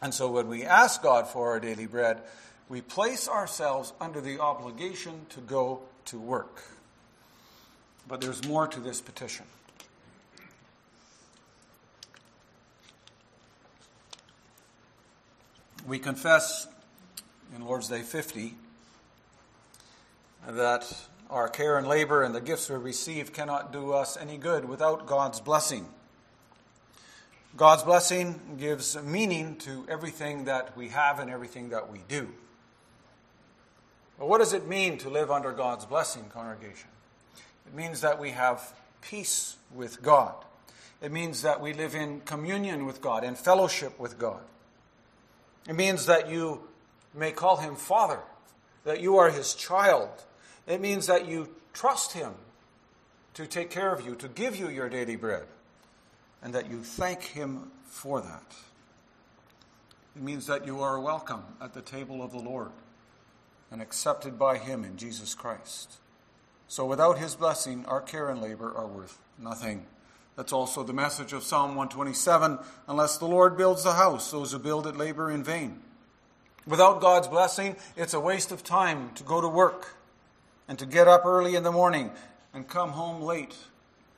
And 0.00 0.14
so 0.14 0.30
when 0.30 0.46
we 0.46 0.64
ask 0.64 1.02
God 1.02 1.26
for 1.26 1.50
our 1.50 1.58
daily 1.58 1.86
bread, 1.86 2.22
we 2.68 2.80
place 2.80 3.28
ourselves 3.28 3.92
under 4.00 4.20
the 4.20 4.38
obligation 4.38 5.26
to 5.30 5.40
go 5.40 5.80
to 6.06 6.18
work. 6.18 6.62
But 8.06 8.20
there's 8.20 8.46
more 8.46 8.68
to 8.68 8.78
this 8.78 9.00
petition. 9.00 9.46
We 15.86 15.98
confess 15.98 16.66
in 17.54 17.64
Lord's 17.64 17.88
Day 17.88 18.02
50 18.02 18.54
that 20.48 20.94
our 21.30 21.48
care 21.48 21.78
and 21.78 21.86
labor 21.86 22.22
and 22.22 22.34
the 22.34 22.40
gifts 22.40 22.68
we 22.68 22.76
receive 22.76 23.32
cannot 23.32 23.72
do 23.72 23.92
us 23.92 24.16
any 24.16 24.36
good 24.36 24.66
without 24.66 25.06
God's 25.06 25.40
blessing. 25.40 25.86
God's 27.56 27.82
blessing 27.82 28.40
gives 28.58 29.00
meaning 29.02 29.56
to 29.56 29.84
everything 29.88 30.44
that 30.44 30.76
we 30.76 30.88
have 30.88 31.18
and 31.18 31.30
everything 31.30 31.70
that 31.70 31.90
we 31.90 32.00
do. 32.08 32.28
But 34.18 34.28
what 34.28 34.38
does 34.38 34.52
it 34.52 34.66
mean 34.66 34.98
to 34.98 35.08
live 35.08 35.30
under 35.30 35.52
God's 35.52 35.86
blessing, 35.86 36.24
congregation? 36.32 36.88
It 37.66 37.74
means 37.74 38.00
that 38.00 38.18
we 38.18 38.30
have 38.30 38.74
peace 39.00 39.56
with 39.74 40.02
God. 40.02 40.34
It 41.00 41.12
means 41.12 41.42
that 41.42 41.60
we 41.60 41.72
live 41.72 41.94
in 41.94 42.20
communion 42.22 42.84
with 42.84 43.00
God, 43.00 43.22
in 43.24 43.36
fellowship 43.36 43.98
with 43.98 44.18
God. 44.18 44.40
It 45.68 45.76
means 45.76 46.06
that 46.06 46.30
you 46.30 46.62
may 47.14 47.30
call 47.30 47.58
him 47.58 47.76
Father, 47.76 48.20
that 48.84 49.00
you 49.00 49.18
are 49.18 49.30
his 49.30 49.54
child. 49.54 50.08
It 50.66 50.80
means 50.80 51.06
that 51.06 51.28
you 51.28 51.50
trust 51.72 52.12
him 52.12 52.32
to 53.34 53.46
take 53.46 53.70
care 53.70 53.92
of 53.92 54.04
you, 54.04 54.14
to 54.16 54.28
give 54.28 54.56
you 54.56 54.68
your 54.68 54.88
daily 54.88 55.16
bread, 55.16 55.44
and 56.42 56.54
that 56.54 56.70
you 56.70 56.82
thank 56.82 57.22
him 57.22 57.70
for 57.84 58.20
that. 58.20 58.54
It 60.16 60.22
means 60.22 60.46
that 60.46 60.66
you 60.66 60.80
are 60.80 60.98
welcome 60.98 61.44
at 61.60 61.74
the 61.74 61.82
table 61.82 62.22
of 62.22 62.32
the 62.32 62.38
Lord 62.38 62.72
and 63.70 63.82
accepted 63.82 64.38
by 64.38 64.56
him 64.56 64.84
in 64.84 64.96
Jesus 64.96 65.34
Christ. 65.34 65.98
So 66.66 66.86
without 66.86 67.18
his 67.18 67.34
blessing, 67.34 67.84
our 67.86 68.00
care 68.00 68.30
and 68.30 68.40
labor 68.40 68.72
are 68.74 68.86
worth 68.86 69.18
nothing. 69.38 69.86
That's 70.38 70.52
also 70.52 70.84
the 70.84 70.92
message 70.92 71.32
of 71.32 71.42
Psalm 71.42 71.70
127 71.70 72.60
unless 72.86 73.18
the 73.18 73.26
Lord 73.26 73.56
builds 73.56 73.82
the 73.82 73.94
house, 73.94 74.30
those 74.30 74.52
who 74.52 74.60
build 74.60 74.86
it 74.86 74.96
labor 74.96 75.32
in 75.32 75.42
vain. 75.42 75.80
Without 76.64 77.00
God's 77.00 77.26
blessing, 77.26 77.74
it's 77.96 78.14
a 78.14 78.20
waste 78.20 78.52
of 78.52 78.62
time 78.62 79.10
to 79.16 79.24
go 79.24 79.40
to 79.40 79.48
work 79.48 79.96
and 80.68 80.78
to 80.78 80.86
get 80.86 81.08
up 81.08 81.26
early 81.26 81.56
in 81.56 81.64
the 81.64 81.72
morning 81.72 82.12
and 82.54 82.68
come 82.68 82.90
home 82.90 83.20
late 83.20 83.56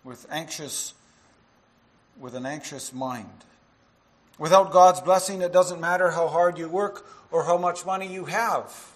with 0.05 0.27
anxious 0.31 0.93
with 2.19 2.35
an 2.35 2.45
anxious 2.45 2.93
mind. 2.93 3.47
Without 4.39 4.73
God's 4.73 5.01
blessing, 5.01 5.41
it 5.41 5.55
doesn't 5.55 5.81
matter 5.81 6.11
how 6.11 6.29
hard 6.29 6.59
you 6.59 6.69
work 6.69 7.07
or 7.31 7.45
how 7.45 7.57
much 7.57 7.87
money 7.87 8.13
you 8.13 8.27
have. 8.27 8.93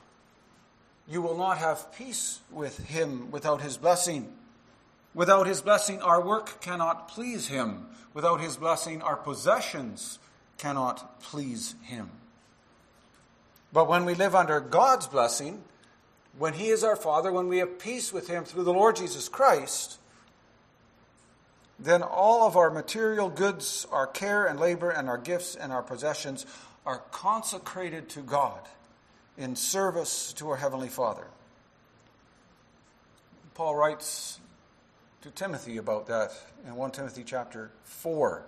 You 1.08 1.22
will 1.22 1.38
not 1.38 1.56
have 1.56 1.90
peace 1.96 2.40
with 2.50 2.86
Him 2.86 3.30
without 3.30 3.62
His 3.62 3.78
blessing. 3.78 4.30
Without 5.14 5.46
His 5.46 5.62
blessing, 5.62 6.02
our 6.02 6.20
work 6.20 6.60
cannot 6.60 7.08
please 7.08 7.48
Him. 7.48 7.86
Without 8.12 8.40
His 8.40 8.56
blessing, 8.56 9.00
our 9.00 9.16
possessions 9.16 10.18
cannot 10.58 11.20
please 11.20 11.74
Him. 11.82 12.10
But 13.72 13.88
when 13.88 14.04
we 14.04 14.14
live 14.14 14.34
under 14.34 14.60
God's 14.60 15.06
blessing, 15.06 15.62
when 16.36 16.54
He 16.54 16.68
is 16.68 16.82
our 16.82 16.96
Father, 16.96 17.32
when 17.32 17.48
we 17.48 17.58
have 17.58 17.78
peace 17.78 18.12
with 18.12 18.28
Him 18.28 18.44
through 18.44 18.64
the 18.64 18.72
Lord 18.72 18.96
Jesus 18.96 19.28
Christ, 19.28 19.98
then 21.78 22.02
all 22.02 22.46
of 22.46 22.56
our 22.56 22.70
material 22.70 23.28
goods, 23.28 23.86
our 23.90 24.06
care 24.06 24.46
and 24.46 24.58
labor, 24.58 24.90
and 24.90 25.08
our 25.08 25.18
gifts 25.18 25.54
and 25.54 25.72
our 25.72 25.82
possessions 25.82 26.46
are 26.86 26.98
consecrated 27.10 28.08
to 28.10 28.20
God 28.20 28.60
in 29.36 29.56
service 29.56 30.32
to 30.34 30.50
our 30.50 30.56
Heavenly 30.56 30.88
Father. 30.88 31.26
Paul 33.54 33.74
writes 33.76 34.40
to 35.24 35.30
Timothy 35.30 35.78
about 35.78 36.06
that 36.08 36.32
in 36.66 36.74
1 36.74 36.90
Timothy 36.90 37.22
chapter 37.24 37.70
4. 37.84 38.44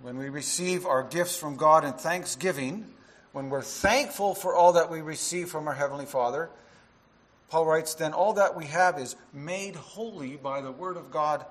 When 0.00 0.16
we 0.16 0.28
receive 0.28 0.86
our 0.86 1.02
gifts 1.02 1.36
from 1.36 1.56
God 1.56 1.84
in 1.84 1.92
thanksgiving, 1.94 2.86
when 3.32 3.50
we're 3.50 3.60
thankful 3.60 4.36
for 4.36 4.54
all 4.54 4.74
that 4.74 4.92
we 4.92 5.00
receive 5.00 5.48
from 5.48 5.66
our 5.66 5.74
Heavenly 5.74 6.06
Father, 6.06 6.50
Paul 7.48 7.66
writes, 7.66 7.94
then 7.94 8.12
all 8.12 8.34
that 8.34 8.56
we 8.56 8.66
have 8.66 8.96
is 8.96 9.16
made 9.32 9.74
holy 9.74 10.36
by 10.36 10.60
the 10.60 10.70
Word 10.70 10.96
of 10.96 11.10
God 11.10 11.44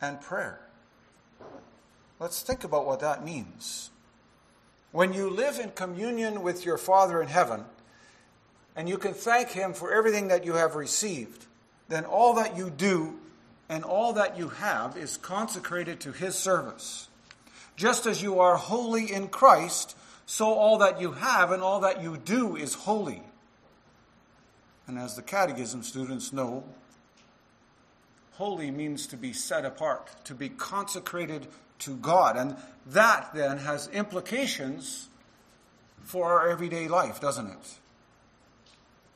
and 0.00 0.20
prayer. 0.20 0.60
Let's 2.20 2.40
think 2.42 2.62
about 2.62 2.86
what 2.86 3.00
that 3.00 3.24
means. 3.24 3.90
When 4.92 5.12
you 5.12 5.28
live 5.28 5.58
in 5.58 5.70
communion 5.70 6.40
with 6.40 6.64
your 6.64 6.78
Father 6.78 7.20
in 7.20 7.26
heaven, 7.26 7.64
and 8.76 8.88
you 8.88 8.96
can 8.96 9.12
thank 9.12 9.48
Him 9.48 9.74
for 9.74 9.92
everything 9.92 10.28
that 10.28 10.44
you 10.44 10.52
have 10.52 10.76
received, 10.76 11.46
then 11.92 12.04
all 12.04 12.34
that 12.34 12.56
you 12.56 12.70
do 12.70 13.18
and 13.68 13.84
all 13.84 14.14
that 14.14 14.38
you 14.38 14.48
have 14.48 14.96
is 14.96 15.16
consecrated 15.16 16.00
to 16.00 16.12
His 16.12 16.34
service. 16.34 17.08
Just 17.76 18.06
as 18.06 18.22
you 18.22 18.40
are 18.40 18.56
holy 18.56 19.12
in 19.12 19.28
Christ, 19.28 19.96
so 20.26 20.46
all 20.46 20.78
that 20.78 21.00
you 21.00 21.12
have 21.12 21.50
and 21.50 21.62
all 21.62 21.80
that 21.80 22.02
you 22.02 22.16
do 22.16 22.56
is 22.56 22.74
holy. 22.74 23.22
And 24.86 24.98
as 24.98 25.16
the 25.16 25.22
catechism 25.22 25.82
students 25.82 26.32
know, 26.32 26.64
holy 28.32 28.70
means 28.70 29.06
to 29.08 29.16
be 29.16 29.32
set 29.32 29.64
apart, 29.64 30.24
to 30.24 30.34
be 30.34 30.48
consecrated 30.48 31.46
to 31.80 31.96
God. 31.96 32.36
And 32.36 32.56
that 32.86 33.32
then 33.34 33.58
has 33.58 33.88
implications 33.88 35.08
for 36.02 36.40
our 36.40 36.48
everyday 36.48 36.88
life, 36.88 37.20
doesn't 37.20 37.46
it? 37.46 37.78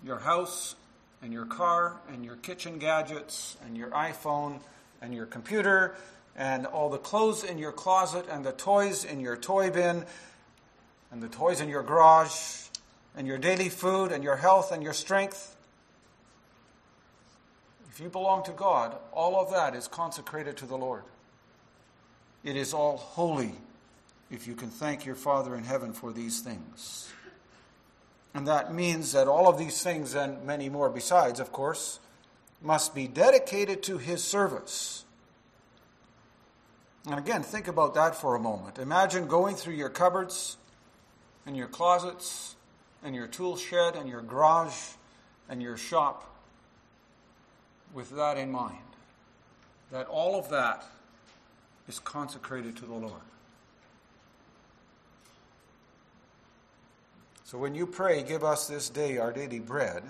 Your 0.05 0.19
house 0.19 0.77
and 1.23 1.33
your 1.33 1.47
car 1.47 1.97
and 2.13 2.25
your 2.25 2.37
kitchen 2.37 2.79
gadgets 2.79 3.57
and 3.65 3.77
your 3.77 3.91
iPhone 3.91 4.61
and 5.01 5.15
your 5.15 5.27
computer 5.27 5.95
and 6.37 6.67
all 6.67 6.91
the 6.91 6.99
clothes 6.99 7.45
in 7.45 7.59
your 7.59 7.73
closet 7.73 8.27
and 8.31 8.45
the 8.45 8.53
toys 8.53 9.05
in 9.05 9.21
your 9.21 9.37
toy 9.37 9.71
bin 9.71 10.05
and 11.11 11.23
the 11.23 11.29
toys 11.29 11.61
in 11.61 11.69
your 11.69 11.83
garage 11.83 12.67
and 13.17 13.27
your 13.27 13.39
daily 13.39 13.69
food 13.69 14.13
and 14.13 14.23
your 14.23 14.37
health 14.37 14.73
and 14.73 14.83
your 14.83 14.93
strength. 14.93 15.57
If 17.91 18.01
you 18.01 18.11
belong 18.11 18.45
to 18.45 18.53
God, 18.53 18.95
all 19.13 19.41
of 19.41 19.51
that 19.53 19.75
is 19.75 19.89
consecrated 19.89 20.59
to 20.59 20.67
the 20.67 20.77
Lord. 20.77 21.03
It 22.45 22.55
is 22.55 22.75
all 22.75 22.99
holy 22.99 23.55
if 24.31 24.47
you 24.47 24.55
can 24.55 24.69
thank 24.69 25.07
your 25.07 25.15
Father 25.15 25.57
in 25.57 25.65
heaven 25.65 25.95
for 25.95 26.13
these 26.13 26.41
things. 26.41 27.11
And 28.37 28.47
that 28.49 28.75
means 28.75 29.13
that 29.13 29.29
all 29.29 29.49
of 29.49 29.57
these 29.57 29.83
things, 29.83 30.15
and 30.15 30.45
many 30.45 30.69
more 30.69 30.91
besides, 30.91 31.41
of 31.41 31.53
course, 31.53 32.01
must 32.61 32.95
be 32.95 33.09
dedicated 33.09 33.83
to 33.85 33.97
His 33.97 34.23
service. 34.23 35.07
And 37.07 37.19
again, 37.19 37.43
think 37.43 37.67
about 37.67 37.95
that 37.95 38.15
for 38.15 38.35
a 38.35 38.39
moment. 38.39 38.79
Imagine 38.79 39.27
going 39.27 39.57
through 39.57 39.73
your 39.73 39.89
cupboards 39.89 40.59
and 41.47 41.57
your 41.57 41.67
closets 41.67 42.57
and 43.03 43.15
your 43.15 43.27
tool 43.27 43.57
shed 43.57 43.97
and 43.97 44.07
your 44.07 44.21
garage 44.21 44.77
and 45.49 45.63
your 45.63 45.79
shop 45.79 46.31
with 47.95 48.11
that 48.17 48.37
in 48.37 48.53
mind. 48.53 48.77
That 49.91 50.09
all 50.09 50.39
of 50.39 50.51
that 50.51 50.85
is 51.89 51.99
consecrated 52.01 52.77
to 52.77 52.85
the 52.85 52.93
Lord. 52.93 53.23
So 57.47 57.59
when 57.59 57.77
you 57.77 57.87
pray, 57.87 58.25
give 58.25 58.43
us 58.43 58.67
this 58.67 58.89
day 58.89 59.19
our 59.19 59.33
daily 59.33 59.61
bread, 59.61 60.03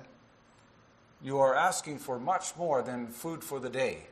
you 1.22 1.38
are 1.38 1.54
asking 1.54 1.98
for 1.98 2.18
much 2.18 2.56
more 2.56 2.80
than 2.80 3.08
food 3.08 3.44
for 3.44 3.60
the 3.60 3.68
day. 3.68 4.04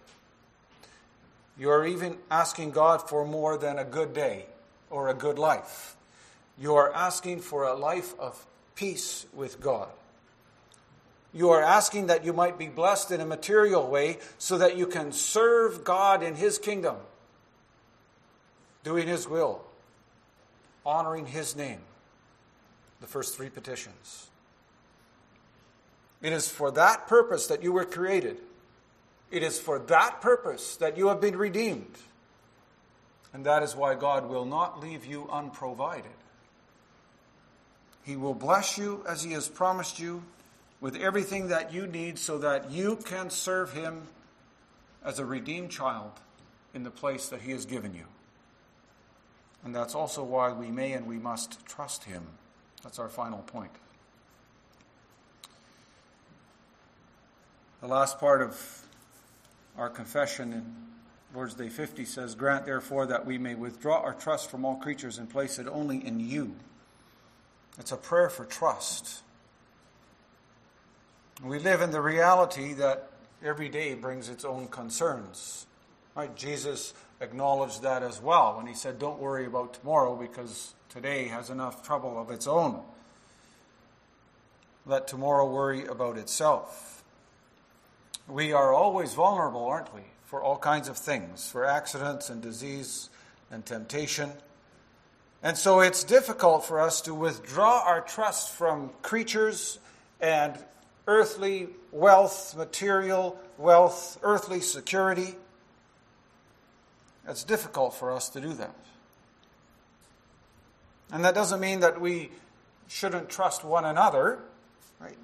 You 1.59 1.71
are 1.71 1.87
even 1.87 2.19
asking 2.31 2.73
God 2.73 3.09
for 3.09 3.25
more 3.25 3.57
than 3.57 3.79
a 3.79 3.85
good 3.85 4.13
day 4.13 4.45
or 4.91 5.09
a 5.09 5.15
good 5.15 5.39
life. 5.39 5.97
You 6.59 6.75
are 6.75 6.93
asking 6.93 7.41
for 7.41 7.63
a 7.63 7.73
life 7.73 8.13
of 8.21 8.45
peace 8.75 9.25
with 9.33 9.59
God. 9.59 9.89
You 11.33 11.49
are 11.49 11.63
asking 11.63 12.09
that 12.09 12.27
you 12.27 12.35
might 12.35 12.59
be 12.59 12.69
blessed 12.69 13.11
in 13.11 13.23
a 13.23 13.27
material 13.27 13.89
way 13.89 14.19
so 14.37 14.59
that 14.59 14.77
you 14.77 14.87
can 14.87 15.13
serve 15.13 15.83
God 15.83 16.23
in 16.23 16.35
His 16.35 16.59
kingdom, 16.59 16.97
doing 18.83 19.09
His 19.09 19.27
will, 19.27 19.65
honoring 20.85 21.25
His 21.25 21.57
name. 21.57 21.81
The 23.01 23.07
first 23.07 23.37
three 23.37 23.51
petitions. 23.51 24.29
It 26.23 26.33
is 26.33 26.49
for 26.49 26.71
that 26.71 27.07
purpose 27.07 27.49
that 27.49 27.63
you 27.63 27.73
were 27.73 27.85
created. 27.85 28.41
It 29.31 29.43
is 29.43 29.59
for 29.59 29.79
that 29.79 30.21
purpose 30.21 30.77
that 30.77 30.97
you 30.97 31.09
have 31.09 31.21
been 31.21 31.37
redeemed. 31.37 31.99
And 33.35 33.45
that 33.45 33.63
is 33.63 33.75
why 33.75 33.95
God 33.95 34.29
will 34.29 34.45
not 34.45 34.81
leave 34.81 35.05
you 35.05 35.29
unprovided. 35.31 36.11
He 38.05 38.17
will 38.17 38.35
bless 38.35 38.79
you 38.79 39.05
as 39.09 39.23
He 39.23 39.33
has 39.33 39.49
promised 39.49 39.99
you 39.99 40.23
with 40.81 40.97
everything 40.97 41.49
that 41.49 41.73
you 41.73 41.87
need 41.87 42.19
so 42.19 42.39
that 42.39 42.71
you 42.71 42.97
can 42.97 43.31
serve 43.31 43.73
Him 43.73 44.03
as 45.05 45.19
a 45.19 45.25
redeemed 45.25 45.71
child 45.71 46.13
in 46.73 46.85
the 46.85 46.91
place 46.91 47.29
that 47.29 47.43
He 47.43 47.51
has 47.51 47.67
given 47.67 47.95
you. 47.95 48.05
And 49.65 49.75
that's 49.75 49.95
also 49.95 50.23
why 50.23 50.53
we 50.53 50.71
may 50.71 50.93
and 50.93 51.07
we 51.07 51.19
must 51.19 51.67
trust 51.67 52.05
Him. 52.05 52.27
That's 52.85 52.99
our 52.99 53.09
final 53.09 53.39
point. 53.39 53.73
The 57.81 57.89
last 57.89 58.21
part 58.21 58.43
of 58.43 58.83
our 59.77 59.89
confession 59.89 60.53
in 60.53 60.77
Lord's 61.35 61.55
Day 61.55 61.69
50 61.69 62.05
says, 62.05 62.35
Grant 62.35 62.67
therefore 62.67 63.07
that 63.07 63.27
we 63.27 63.39
may 63.39 63.55
withdraw 63.55 64.03
our 64.03 64.15
trust 64.15 64.51
from 64.51 64.65
all 64.65 64.77
creatures 64.77 65.19
and 65.19 65.29
place 65.29 65.59
it 65.59 65.67
only 65.67 66.07
in 66.07 66.21
you. 66.21 66.55
It's 67.79 67.91
a 67.91 67.97
prayer 67.97 68.29
for 68.29 68.45
trust. 68.45 69.23
We 71.43 71.59
live 71.59 71.81
in 71.81 71.91
the 71.91 72.01
reality 72.01 72.75
that 72.75 73.11
every 73.43 73.69
day 73.69 73.95
brings 73.95 74.29
its 74.29 74.45
own 74.45 74.69
concerns. 74.69 75.67
Right? 76.15 76.35
Jesus 76.37 76.95
acknowledged 77.21 77.83
that 77.83 78.03
as 78.03 78.21
well 78.21 78.57
when 78.57 78.67
he 78.67 78.75
said, 78.75 78.99
Don't 78.99 79.19
worry 79.19 79.47
about 79.47 79.75
tomorrow 79.75 80.15
because 80.17 80.75
today 80.89 81.25
has 81.27 81.51
enough 81.51 81.85
trouble 81.85 82.21
of 82.21 82.31
its 82.31 82.47
own. 82.47 82.81
Let 84.87 85.09
tomorrow 85.09 85.51
worry 85.51 85.87
about 85.87 86.19
itself. 86.19 87.03
We 88.29 88.53
are 88.53 88.73
always 88.73 89.15
vulnerable, 89.15 89.65
aren't 89.65 89.95
we, 89.95 90.03
for 90.25 90.43
all 90.43 90.57
kinds 90.57 90.89
of 90.89 90.97
things, 90.97 91.51
for 91.51 91.65
accidents 91.65 92.31
and 92.31 92.41
disease 92.41 93.11
and 93.51 93.65
temptation. 93.67 94.33
And 95.43 95.59
so 95.59 95.81
it's 95.81 96.05
difficult 96.05 96.65
for 96.65 96.81
us 96.81 97.03
to 97.03 97.15
withdraw 97.15 97.83
our 97.85 98.01
trust 98.01 98.53
from 98.53 98.91
creatures 99.03 99.79
and 100.21 100.57
earthly 101.07 101.69
wealth, 101.93 102.57
material 102.57 103.39
wealth, 103.59 104.19
earthly 104.23 104.61
security. 104.61 105.35
It's 107.27 107.45
difficult 107.45 107.95
for 107.95 108.13
us 108.13 108.29
to 108.31 108.41
do 108.41 108.53
that. 108.55 108.75
And 111.11 111.25
that 111.25 111.35
doesn't 111.35 111.61
mean 111.61 111.81
that 111.81 112.01
we 112.01 112.31
shouldn't 112.89 113.29
trust 113.29 113.65
one 113.65 113.85
another, 113.85 114.39
right? 115.01 115.17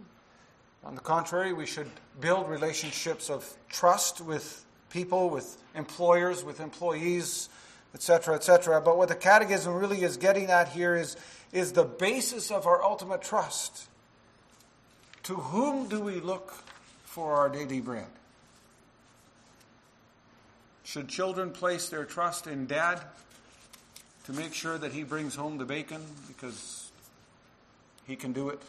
On 0.84 0.94
the 0.94 1.00
contrary, 1.00 1.52
we 1.52 1.66
should 1.66 1.90
build 2.20 2.48
relationships 2.48 3.28
of 3.28 3.56
trust 3.68 4.20
with 4.20 4.64
people, 4.88 5.30
with 5.30 5.58
employers, 5.74 6.42
with 6.42 6.60
employees, 6.60 7.48
etc., 7.94 8.36
etc. 8.36 8.80
But 8.80 8.96
what 8.96 9.08
the 9.08 9.14
Catechism 9.14 9.74
really 9.74 10.02
is 10.02 10.16
getting 10.16 10.46
at 10.46 10.68
here 10.68 10.94
is, 10.94 11.16
is 11.52 11.72
the 11.72 11.84
basis 11.84 12.50
of 12.50 12.66
our 12.66 12.82
ultimate 12.82 13.22
trust. 13.22 13.88
To 15.24 15.34
whom 15.34 15.88
do 15.88 16.00
we 16.00 16.20
look 16.20 16.54
for 17.04 17.34
our 17.34 17.48
daily 17.48 17.80
bread? 17.80 18.06
Should 20.90 21.06
children 21.06 21.52
place 21.52 21.88
their 21.88 22.04
trust 22.04 22.48
in 22.48 22.66
dad 22.66 23.00
to 24.24 24.32
make 24.32 24.52
sure 24.52 24.76
that 24.76 24.90
he 24.90 25.04
brings 25.04 25.36
home 25.36 25.56
the 25.56 25.64
bacon 25.64 26.04
because 26.26 26.90
he 28.08 28.16
can 28.16 28.32
do 28.32 28.48
it? 28.48 28.60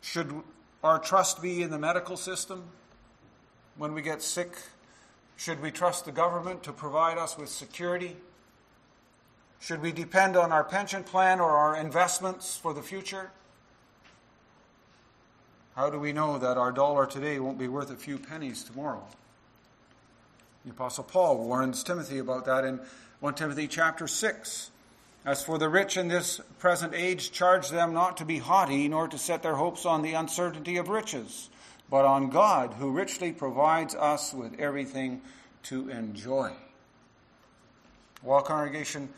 Should 0.00 0.32
our 0.82 0.98
trust 0.98 1.42
be 1.42 1.62
in 1.62 1.70
the 1.70 1.78
medical 1.78 2.16
system 2.16 2.64
when 3.76 3.92
we 3.92 4.00
get 4.00 4.22
sick? 4.22 4.56
Should 5.36 5.60
we 5.60 5.70
trust 5.70 6.06
the 6.06 6.12
government 6.12 6.62
to 6.62 6.72
provide 6.72 7.18
us 7.18 7.36
with 7.36 7.50
security? 7.50 8.16
Should 9.60 9.82
we 9.82 9.92
depend 9.92 10.38
on 10.38 10.52
our 10.52 10.64
pension 10.64 11.04
plan 11.04 11.38
or 11.38 11.50
our 11.50 11.76
investments 11.76 12.56
for 12.56 12.72
the 12.72 12.82
future? 12.82 13.30
How 15.76 15.90
do 15.90 15.98
we 15.98 16.14
know 16.14 16.38
that 16.38 16.56
our 16.56 16.72
dollar 16.72 17.04
today 17.04 17.38
won't 17.38 17.58
be 17.58 17.68
worth 17.68 17.90
a 17.90 17.96
few 17.96 18.16
pennies 18.16 18.64
tomorrow? 18.64 19.06
The 20.64 20.70
Apostle 20.70 21.02
Paul 21.02 21.38
warns 21.38 21.82
Timothy 21.82 22.18
about 22.18 22.44
that 22.44 22.64
in 22.64 22.78
1 23.18 23.34
Timothy 23.34 23.66
chapter 23.66 24.06
6. 24.06 24.70
As 25.24 25.42
for 25.42 25.58
the 25.58 25.68
rich 25.68 25.96
in 25.96 26.06
this 26.06 26.40
present 26.60 26.94
age, 26.94 27.32
charge 27.32 27.68
them 27.68 27.92
not 27.92 28.16
to 28.18 28.24
be 28.24 28.38
haughty, 28.38 28.86
nor 28.86 29.08
to 29.08 29.18
set 29.18 29.42
their 29.42 29.56
hopes 29.56 29.84
on 29.84 30.02
the 30.02 30.14
uncertainty 30.14 30.76
of 30.76 30.88
riches, 30.88 31.50
but 31.90 32.04
on 32.04 32.30
God, 32.30 32.74
who 32.74 32.92
richly 32.92 33.32
provides 33.32 33.94
us 33.96 34.32
with 34.32 34.58
everything 34.60 35.20
to 35.64 35.88
enjoy. 35.88 36.52
Well, 38.22 38.42
congregation, 38.42 39.08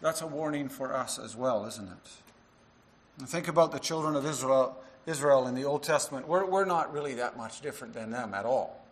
that's 0.00 0.22
a 0.22 0.26
warning 0.26 0.70
for 0.70 0.94
us 0.94 1.18
as 1.18 1.36
well, 1.36 1.66
isn't 1.66 1.88
it? 1.88 3.26
Think 3.26 3.48
about 3.48 3.72
the 3.72 3.78
children 3.78 4.16
of 4.16 4.24
Israel, 4.24 4.76
Israel 5.06 5.46
in 5.46 5.54
the 5.54 5.64
Old 5.64 5.82
Testament. 5.82 6.28
We're, 6.28 6.46
we're 6.46 6.64
not 6.64 6.92
really 6.94 7.14
that 7.14 7.36
much 7.36 7.60
different 7.60 7.92
than 7.92 8.10
them 8.10 8.32
at 8.32 8.46
all. 8.46 8.83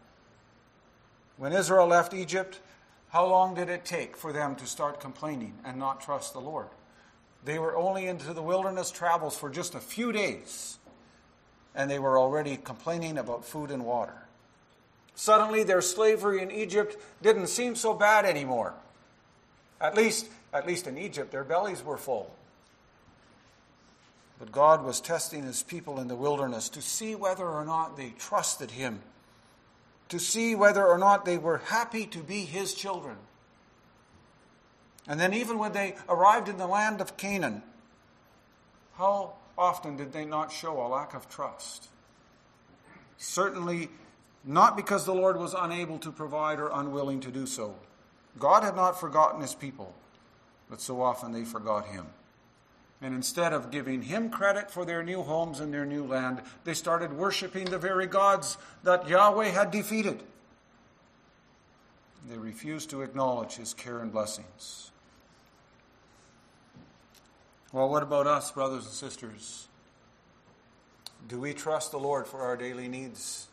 When 1.37 1.53
Israel 1.53 1.87
left 1.87 2.15
Egypt, 2.15 2.61
how 3.11 3.27
long 3.27 3.55
did 3.55 3.69
it 3.69 3.85
take 3.85 4.17
for 4.17 4.33
them 4.33 4.57
to 4.57 4.67
start 4.67 5.01
complaining 5.01 5.55
and 5.65 5.79
not 5.79 6.01
trust 6.01 6.33
the 6.33 6.41
Lord? 6.41 6.69
They 7.45 7.59
were 7.59 7.77
only 7.77 8.07
into 8.07 8.33
the 8.33 8.43
wilderness 8.43 8.91
travels 8.91 9.37
for 9.37 9.51
just 9.51 9.75
a 9.75 9.81
few 9.81 10.13
days, 10.13 10.79
and 11.75 11.91
they 11.91 11.99
were 11.99 12.19
already 12.19 12.57
complaining 12.57 13.19
about 13.19 13.45
food 13.45 13.71
and 13.71 13.85
water. 13.85 14.15
Suddenly, 15.15 15.65
their 15.65 15.83
slavery 15.83 16.41
in 16.41 16.51
Egypt 16.51 16.97
didn't 17.21 17.49
seem 17.49 17.75
so 17.77 17.95
bad 17.95 18.25
anymore. 18.25 18.75
At 19.81 19.97
least, 19.97 20.29
at 20.53 20.67
least 20.67 20.87
in 20.87 20.97
Egypt, 20.97 21.33
their 21.33 21.45
bellies 21.45 21.83
were 21.83 21.99
full. 21.99 22.35
But 24.39 24.53
God 24.53 24.85
was 24.85 25.01
testing 25.01 25.43
his 25.43 25.63
people 25.63 26.01
in 26.01 26.09
the 26.09 26.17
wilderness 26.17 26.69
to 26.71 26.83
see 26.83 27.15
whether 27.15 27.47
or 27.47 27.65
not 27.65 27.97
they 27.97 28.15
trusted 28.19 28.73
him, 28.73 29.01
to 30.13 30.19
see 30.19 30.55
whether 30.55 30.87
or 30.87 30.99
not 30.99 31.25
they 31.25 31.39
were 31.39 31.57
happy 31.57 32.05
to 32.05 32.19
be 32.19 32.45
his 32.45 32.75
children. 32.75 33.17
And 35.09 35.19
then, 35.19 35.33
even 35.33 35.59
when 35.59 35.73
they 35.73 35.95
arrived 36.07 36.51
in 36.51 36.59
the 36.59 36.67
land 36.67 37.01
of 37.01 37.17
Canaan, 37.17 37.63
how 38.99 39.33
often 39.57 39.97
did 39.97 40.13
they 40.13 40.27
not 40.27 40.53
show 40.53 40.79
a 40.79 40.87
lack 40.87 41.15
of 41.15 41.31
trust? 41.31 41.89
Certainly 43.17 43.89
not 44.45 44.77
because 44.77 45.07
the 45.07 45.15
Lord 45.15 45.39
was 45.39 45.55
unable 45.59 45.99
to 46.01 46.13
provide 46.13 46.61
or 46.61 46.69
unwilling 46.75 47.21
to 47.21 47.31
do 47.31 47.47
so. 47.47 47.75
God 48.39 48.65
had 48.65 48.77
not 48.77 49.01
forgotten 49.01 49.41
his 49.41 49.55
people, 49.55 49.95
but 50.69 50.83
so 50.83 51.01
often 51.01 51.33
they 51.33 51.45
forgot 51.45 51.87
him. 51.87 52.05
And 53.03 53.17
instead 53.17 53.53
of 53.53 53.73
giving 53.73 54.03
him 54.03 54.31
credit 54.31 54.71
for 54.71 54.85
their 54.85 55.03
new 55.03 55.23
homes 55.23 55.59
and 55.59 55.75
their 55.75 55.85
new 55.85 56.05
land, 56.07 56.41
they 56.63 56.73
started 56.73 57.13
worshiping 57.13 57.65
the 57.65 57.79
very 57.79 58.07
gods 58.07 58.57
that 58.85 59.09
Yahweh 59.09 59.49
had 59.49 59.73
defeated. 59.73 60.23
They 62.31 62.39
refused 62.39 62.91
to 62.91 63.03
acknowledge 63.03 63.57
his 63.57 63.75
care 63.75 63.99
and 63.99 64.13
blessings. 64.13 64.93
Well, 67.73 67.89
what 67.89 68.05
about 68.05 68.29
us, 68.29 68.53
brothers 68.53 68.85
and 68.85 68.95
sisters? 68.95 69.67
Do 71.27 71.41
we 71.41 71.55
trust 71.55 71.91
the 71.91 71.99
Lord 71.99 72.29
for 72.29 72.43
our 72.43 72.57
daily 72.57 72.87
needs? 72.87 73.49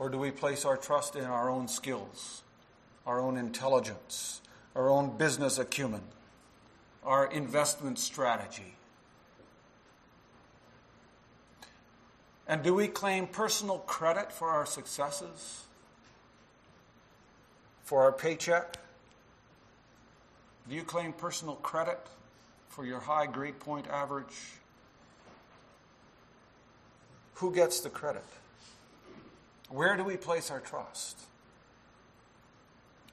Or 0.00 0.08
do 0.08 0.18
we 0.18 0.32
place 0.32 0.64
our 0.64 0.76
trust 0.76 1.14
in 1.14 1.24
our 1.24 1.48
own 1.48 1.68
skills, 1.68 2.42
our 3.06 3.20
own 3.20 3.36
intelligence, 3.36 4.40
our 4.74 4.88
own 4.88 5.16
business 5.16 5.58
acumen, 5.58 6.02
our 7.04 7.26
investment 7.26 7.98
strategy? 7.98 8.76
And 12.46 12.62
do 12.62 12.74
we 12.74 12.88
claim 12.88 13.28
personal 13.28 13.78
credit 13.78 14.32
for 14.32 14.48
our 14.48 14.66
successes? 14.66 15.64
For 17.84 18.02
our 18.02 18.12
paycheck? 18.12 18.76
Do 20.68 20.74
you 20.74 20.82
claim 20.82 21.12
personal 21.12 21.54
credit 21.56 21.98
for 22.68 22.84
your 22.84 23.00
high 23.00 23.26
grade 23.26 23.60
point 23.60 23.86
average? 23.88 24.36
Who 27.34 27.54
gets 27.54 27.80
the 27.80 27.88
credit? 27.88 28.24
Where 29.68 29.96
do 29.96 30.04
we 30.04 30.16
place 30.16 30.50
our 30.50 30.60
trust? 30.60 31.20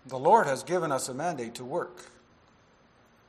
The 0.07 0.17
Lord 0.17 0.47
has 0.47 0.63
given 0.63 0.91
us 0.91 1.09
a 1.09 1.13
mandate 1.13 1.55
to 1.55 1.63
work. 1.63 2.05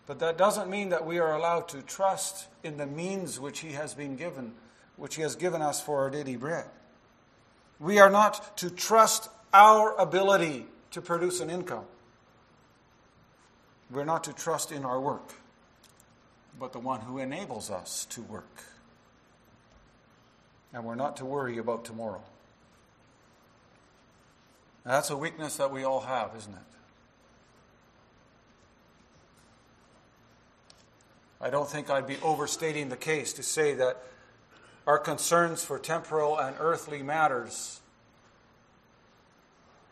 But 0.08 0.20
that 0.20 0.38
doesn't 0.38 0.70
mean 0.70 0.88
that 0.88 1.04
we 1.04 1.18
are 1.18 1.34
allowed 1.34 1.68
to 1.68 1.82
trust 1.82 2.46
in 2.64 2.78
the 2.78 2.86
means 2.86 3.38
which 3.38 3.60
He 3.60 3.72
has 3.72 3.92
been 3.92 4.16
given, 4.16 4.54
which 4.96 5.16
He 5.16 5.22
has 5.22 5.36
given 5.36 5.60
us 5.60 5.82
for 5.82 6.00
our 6.00 6.08
daily 6.08 6.36
bread. 6.36 6.64
We 7.78 7.98
are 7.98 8.08
not 8.08 8.56
to 8.56 8.70
trust 8.70 9.28
our 9.52 9.94
ability 9.96 10.66
to 10.92 11.02
produce 11.02 11.40
an 11.40 11.50
income. 11.50 11.84
We're 13.90 14.06
not 14.06 14.24
to 14.24 14.32
trust 14.32 14.72
in 14.72 14.86
our 14.86 14.98
work, 14.98 15.34
but 16.58 16.72
the 16.72 16.78
one 16.78 17.02
who 17.02 17.18
enables 17.18 17.70
us 17.70 18.06
to 18.06 18.22
work. 18.22 18.62
And 20.72 20.84
we're 20.84 20.94
not 20.94 21.18
to 21.18 21.26
worry 21.26 21.58
about 21.58 21.84
tomorrow. 21.84 22.22
That's 24.84 25.10
a 25.10 25.16
weakness 25.18 25.56
that 25.58 25.70
we 25.70 25.84
all 25.84 26.00
have, 26.00 26.30
isn't 26.34 26.54
it? 26.54 26.77
I 31.40 31.50
don't 31.50 31.68
think 31.68 31.88
I'd 31.88 32.06
be 32.06 32.16
overstating 32.22 32.88
the 32.88 32.96
case 32.96 33.32
to 33.34 33.42
say 33.42 33.74
that 33.74 34.02
our 34.86 34.98
concerns 34.98 35.64
for 35.64 35.78
temporal 35.78 36.38
and 36.38 36.56
earthly 36.58 37.02
matters 37.02 37.80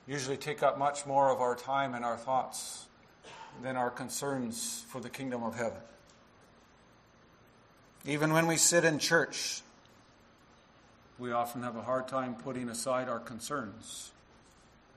usually 0.06 0.36
take 0.36 0.62
up 0.62 0.78
much 0.78 1.06
more 1.06 1.30
of 1.30 1.40
our 1.40 1.54
time 1.54 1.94
and 1.94 2.04
our 2.04 2.16
thoughts 2.16 2.86
than 3.62 3.76
our 3.76 3.90
concerns 3.90 4.84
for 4.88 5.00
the 5.00 5.10
kingdom 5.10 5.42
of 5.42 5.54
heaven. 5.54 5.78
Even 8.04 8.32
when 8.32 8.46
we 8.46 8.56
sit 8.56 8.84
in 8.84 8.98
church, 8.98 9.62
we 11.18 11.32
often 11.32 11.62
have 11.62 11.76
a 11.76 11.82
hard 11.82 12.06
time 12.06 12.34
putting 12.34 12.68
aside 12.68 13.08
our 13.08 13.18
concerns 13.18 14.12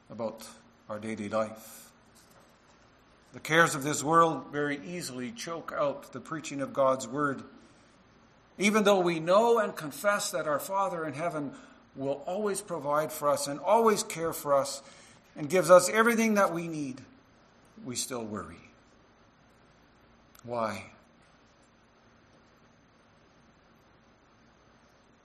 about 0.09 0.47
our 0.89 0.99
daily 0.99 1.29
life. 1.29 1.88
The 3.33 3.39
cares 3.39 3.75
of 3.75 3.83
this 3.83 4.03
world 4.03 4.45
very 4.51 4.79
easily 4.85 5.31
choke 5.31 5.73
out 5.77 6.11
the 6.11 6.19
preaching 6.19 6.61
of 6.61 6.73
God's 6.73 7.07
word. 7.07 7.43
Even 8.57 8.83
though 8.83 8.99
we 8.99 9.19
know 9.19 9.59
and 9.59 9.75
confess 9.75 10.31
that 10.31 10.47
our 10.47 10.59
Father 10.59 11.05
in 11.05 11.13
heaven 11.13 11.51
will 11.95 12.23
always 12.25 12.61
provide 12.61 13.11
for 13.11 13.29
us 13.29 13.47
and 13.47 13.59
always 13.59 14.03
care 14.03 14.33
for 14.33 14.53
us 14.53 14.81
and 15.35 15.49
gives 15.49 15.69
us 15.69 15.89
everything 15.89 16.33
that 16.35 16.53
we 16.53 16.67
need, 16.67 17.01
we 17.85 17.95
still 17.95 18.23
worry. 18.23 18.69
Why? 20.43 20.85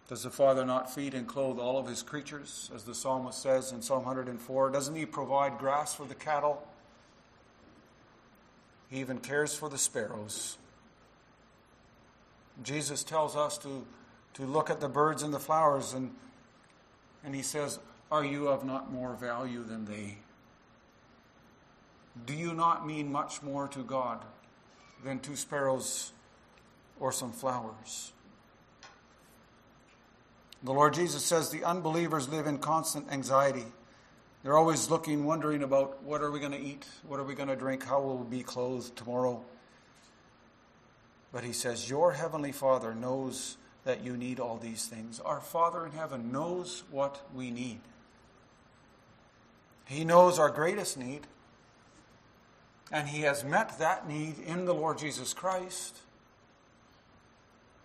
Does 0.09 0.23
the 0.23 0.31
Father 0.31 0.67
not 0.67 0.95
feed 0.95 1.14
and 1.14 1.27
clothe 1.27 1.59
all 1.59 1.79
of 1.79 1.88
his 1.88 2.03
creatures, 2.03 2.71
as 2.75 2.85
the 2.85 2.95
psalmist 2.95 3.40
says 3.40 3.73
in 3.73 3.81
Psalm 3.81 4.05
104? 4.05 4.71
Doesn't 4.71 4.95
he 4.95 5.07
provide 5.07 5.57
grass 5.59 5.95
for 5.95 6.05
the 6.05 6.14
cattle? 6.14 6.62
He 8.90 9.01
even 9.01 9.18
cares 9.18 9.55
for 9.55 9.68
the 9.68 9.79
sparrows. 9.79 10.59
Jesus 12.62 13.03
tells 13.03 13.37
us 13.37 13.59
to, 13.59 13.87
to 14.35 14.42
look 14.42 14.70
at 14.70 14.81
the 14.81 14.88
birds 14.88 15.23
and 15.23 15.35
the 15.35 15.40
flowers, 15.40 15.92
and, 15.92 16.12
and 17.25 17.35
he 17.35 17.42
says, 17.42 17.79
Are 18.12 18.25
you 18.25 18.49
of 18.49 18.64
not 18.64 18.92
more 18.92 19.14
value 19.14 19.64
than 19.64 19.85
they? 19.85 20.18
Do 22.27 22.35
you 22.35 22.55
not 22.55 22.87
mean 22.87 23.11
much 23.11 23.42
more 23.42 23.66
to 23.68 23.81
God 23.81 24.25
than 25.05 25.18
two 25.18 25.35
sparrows 25.35 26.12
or 27.01 27.11
some 27.11 27.33
flowers? 27.33 28.12
The 30.62 30.73
Lord 30.73 30.94
Jesus 30.94 31.25
says 31.25 31.51
the 31.51 31.64
unbelievers 31.64 32.29
live 32.29 32.47
in 32.47 32.59
constant 32.59 33.12
anxiety. 33.12 33.66
They're 34.45 34.59
always 34.59 34.91
looking, 34.91 35.25
wondering 35.25 35.63
about 35.63 36.03
what 36.03 36.21
are 36.21 36.31
we 36.31 36.39
going 36.39 36.53
to 36.53 36.61
eat? 36.61 36.85
What 37.09 37.19
are 37.19 37.25
we 37.25 37.35
going 37.35 37.49
to 37.49 37.57
drink? 37.57 37.83
How 37.83 37.99
will 38.03 38.19
we 38.19 38.37
be 38.37 38.43
clothed 38.43 38.95
tomorrow? 38.95 39.43
But 41.33 41.45
he 41.45 41.55
says, 41.55 41.89
Your 41.89 42.13
heavenly 42.13 42.53
Father 42.53 42.95
knows 42.95 43.57
that 43.85 44.05
you 44.05 44.19
need 44.19 44.39
all 44.39 44.59
these 44.59 44.85
things. 44.85 45.19
Our 45.19 45.41
Father 45.41 45.87
in 45.87 45.93
heaven 45.93 46.31
knows 46.31 46.85
what 46.91 47.23
we 47.35 47.51
need. 47.51 47.81
He 49.87 50.05
knows 50.05 50.39
our 50.39 50.51
greatest 50.51 50.99
need, 50.99 51.27
and 52.93 53.09
He 53.09 53.23
has 53.23 53.45
met 53.45 53.79
that 53.79 54.07
need 54.07 54.39
in 54.39 54.67
the 54.67 54.75
Lord 54.75 54.99
Jesus 54.99 55.33
Christ. 55.33 55.97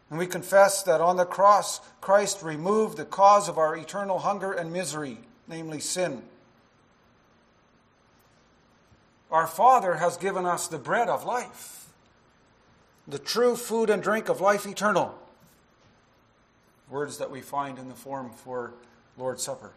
And 0.09 0.19
we 0.19 0.27
confess 0.27 0.83
that 0.83 0.99
on 0.99 1.15
the 1.15 1.25
cross, 1.25 1.79
Christ 2.01 2.43
removed 2.43 2.97
the 2.97 3.05
cause 3.05 3.47
of 3.47 3.57
our 3.57 3.77
eternal 3.77 4.19
hunger 4.19 4.51
and 4.51 4.73
misery, 4.73 5.19
namely 5.47 5.79
sin. 5.79 6.23
Our 9.31 9.47
Father 9.47 9.95
has 9.95 10.17
given 10.17 10.45
us 10.45 10.67
the 10.67 10.79
bread 10.79 11.07
of 11.07 11.23
life, 11.23 11.87
the 13.07 13.19
true 13.19 13.55
food 13.55 13.89
and 13.89 14.01
drink 14.01 14.27
of 14.29 14.41
life 14.41 14.65
eternal. 14.65 15.17
Words 16.89 17.19
that 17.19 17.29
we 17.29 17.41
find 17.41 17.77
in 17.77 17.89
the 17.89 17.95
form 17.95 18.31
for 18.31 18.73
Lord's 19.17 19.43
Supper. 19.43 19.71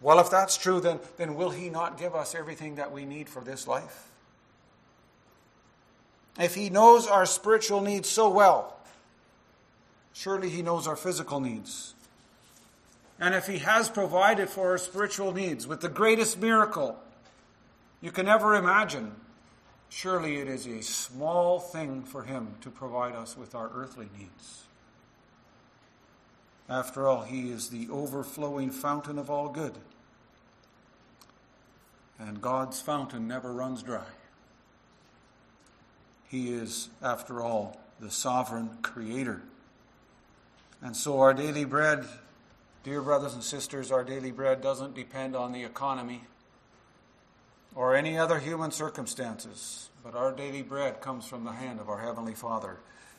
Well, 0.00 0.20
if 0.20 0.30
that's 0.30 0.56
true, 0.56 0.80
then, 0.80 1.00
then 1.16 1.34
will 1.34 1.50
He 1.50 1.70
not 1.70 1.98
give 1.98 2.14
us 2.14 2.34
everything 2.34 2.76
that 2.76 2.92
we 2.92 3.04
need 3.04 3.28
for 3.28 3.42
this 3.42 3.66
life? 3.66 4.06
If 6.38 6.54
He 6.54 6.70
knows 6.70 7.08
our 7.08 7.26
spiritual 7.26 7.80
needs 7.80 8.08
so 8.08 8.28
well, 8.28 8.76
surely 10.12 10.50
He 10.50 10.62
knows 10.62 10.86
our 10.86 10.96
physical 10.96 11.40
needs. 11.40 11.94
And 13.18 13.34
if 13.34 13.46
He 13.46 13.58
has 13.58 13.88
provided 13.88 14.48
for 14.48 14.70
our 14.70 14.78
spiritual 14.78 15.32
needs 15.32 15.66
with 15.66 15.80
the 15.80 15.88
greatest 15.88 16.40
miracle 16.40 16.98
you 18.04 18.12
can 18.12 18.28
ever 18.28 18.54
imagine, 18.54 19.12
surely 19.88 20.36
it 20.36 20.46
is 20.46 20.66
a 20.66 20.82
small 20.82 21.58
thing 21.58 22.02
for 22.02 22.22
Him 22.22 22.54
to 22.60 22.68
provide 22.70 23.14
us 23.14 23.34
with 23.34 23.54
our 23.54 23.70
earthly 23.74 24.10
needs. 24.18 24.64
After 26.68 27.08
all, 27.08 27.22
He 27.22 27.50
is 27.50 27.70
the 27.70 27.88
overflowing 27.90 28.70
fountain 28.70 29.18
of 29.18 29.30
all 29.30 29.48
good. 29.48 29.78
And 32.18 32.42
God's 32.42 32.78
fountain 32.78 33.26
never 33.26 33.54
runs 33.54 33.82
dry. 33.82 34.04
He 36.28 36.52
is, 36.52 36.90
after 37.02 37.40
all, 37.40 37.80
the 38.00 38.10
sovereign 38.10 38.68
creator. 38.82 39.40
And 40.82 40.94
so 40.94 41.20
our 41.20 41.32
daily 41.32 41.64
bread, 41.64 42.04
dear 42.82 43.00
brothers 43.00 43.32
and 43.32 43.42
sisters, 43.42 43.90
our 43.90 44.04
daily 44.04 44.30
bread 44.30 44.60
doesn't 44.60 44.94
depend 44.94 45.34
on 45.34 45.52
the 45.52 45.64
economy 45.64 46.24
or 47.74 47.96
any 47.96 48.16
other 48.18 48.38
human 48.38 48.70
circumstances, 48.70 49.90
but 50.02 50.14
our 50.14 50.32
daily 50.32 50.62
bread 50.62 51.00
comes 51.00 51.26
from 51.26 51.44
the 51.44 51.52
hand 51.52 51.80
of 51.80 51.88
our 51.88 52.00
Heavenly 52.00 52.34
Father 52.34 52.78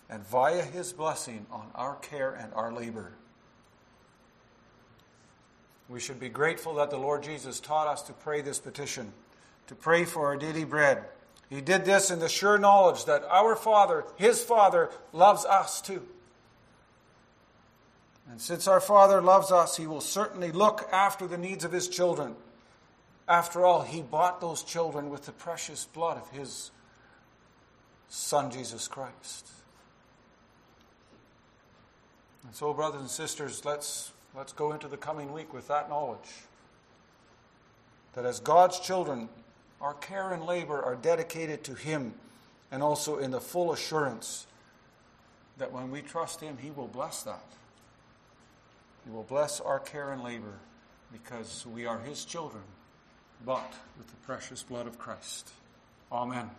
and 0.10 0.26
via 0.28 0.64
His 0.64 0.94
blessing 0.94 1.46
on 1.52 1.68
our 1.76 1.96
care 1.96 2.34
and 2.34 2.54
our 2.54 2.72
labor. 2.72 3.14
We 5.88 6.00
should 6.00 6.20
be 6.20 6.30
grateful 6.30 6.76
that 6.76 6.90
the 6.90 6.98
Lord 6.98 7.24
Jesus 7.24 7.60
taught 7.60 7.88
us 7.88 8.02
to 8.04 8.14
pray 8.14 8.42
this 8.42 8.60
petition, 8.60 9.14
to 9.68 9.76
pray 9.76 10.06
for 10.06 10.26
our 10.26 10.38
daily 10.38 10.64
bread. 10.64 11.04
He 11.50 11.62
did 11.62 11.86
this 11.86 12.10
in 12.10 12.20
the 12.20 12.30
sure 12.30 12.58
knowledge 12.58 13.06
that 13.06 13.24
our 13.30 13.56
Father, 13.56 14.04
His 14.16 14.42
Father, 14.44 14.90
loves 15.14 15.46
us 15.46 15.82
too. 15.82 16.02
And 18.30 18.42
since 18.42 18.68
our 18.68 18.82
Father 18.82 19.22
loves 19.22 19.52
us, 19.52 19.78
He 19.78 19.86
will 19.86 20.02
certainly 20.02 20.52
look 20.52 20.90
after 20.92 21.28
the 21.28 21.38
needs 21.38 21.64
of 21.64 21.72
His 21.72 21.88
children. 21.88 22.36
After 23.28 23.66
all, 23.66 23.82
He 23.84 24.02
bought 24.02 24.42
those 24.42 24.64
children 24.64 25.10
with 25.10 25.26
the 25.26 25.32
precious 25.32 25.86
blood 25.86 26.18
of 26.18 26.30
His 26.30 26.72
Son, 28.08 28.52
Jesus 28.52 28.88
Christ. 28.88 29.48
And 32.46 32.56
so, 32.56 32.74
brothers 32.74 33.02
and 33.02 33.10
sisters, 33.10 33.66
let's, 33.66 34.12
let's 34.36 34.54
go 34.54 34.72
into 34.74 34.88
the 34.88 34.98
coming 34.98 35.34
week 35.34 35.54
with 35.54 35.68
that 35.68 35.90
knowledge. 35.90 36.30
that 38.14 38.26
as 38.26 38.40
God's 38.40 38.80
children, 38.80 39.30
our 39.82 39.94
care 39.96 40.32
and 40.32 40.44
labor 40.46 40.82
are 40.82 40.96
dedicated 40.96 41.64
to 41.66 41.74
Him 41.74 42.14
and 42.72 42.82
also 42.82 43.18
in 43.18 43.32
the 43.32 43.42
full 43.42 43.74
assurance 43.74 44.48
that 45.58 45.72
when 45.72 45.92
we 45.92 46.02
trust 46.02 46.42
Him, 46.42 46.58
He 46.62 46.72
will 46.72 46.88
bless 46.88 47.24
that. 47.24 47.44
He 49.06 49.12
will 49.12 49.24
bless 49.24 49.60
our 49.60 49.80
care 49.80 50.12
and 50.12 50.24
labor 50.24 50.60
because 51.12 51.66
we 51.68 51.86
are 51.86 52.00
His 52.00 52.26
children, 52.26 52.64
bought 53.44 53.74
with 53.98 54.08
the 54.08 54.16
precious 54.26 54.64
blood 54.64 54.88
of 54.88 54.98
Christ. 54.98 55.50
Amen. 56.12 56.50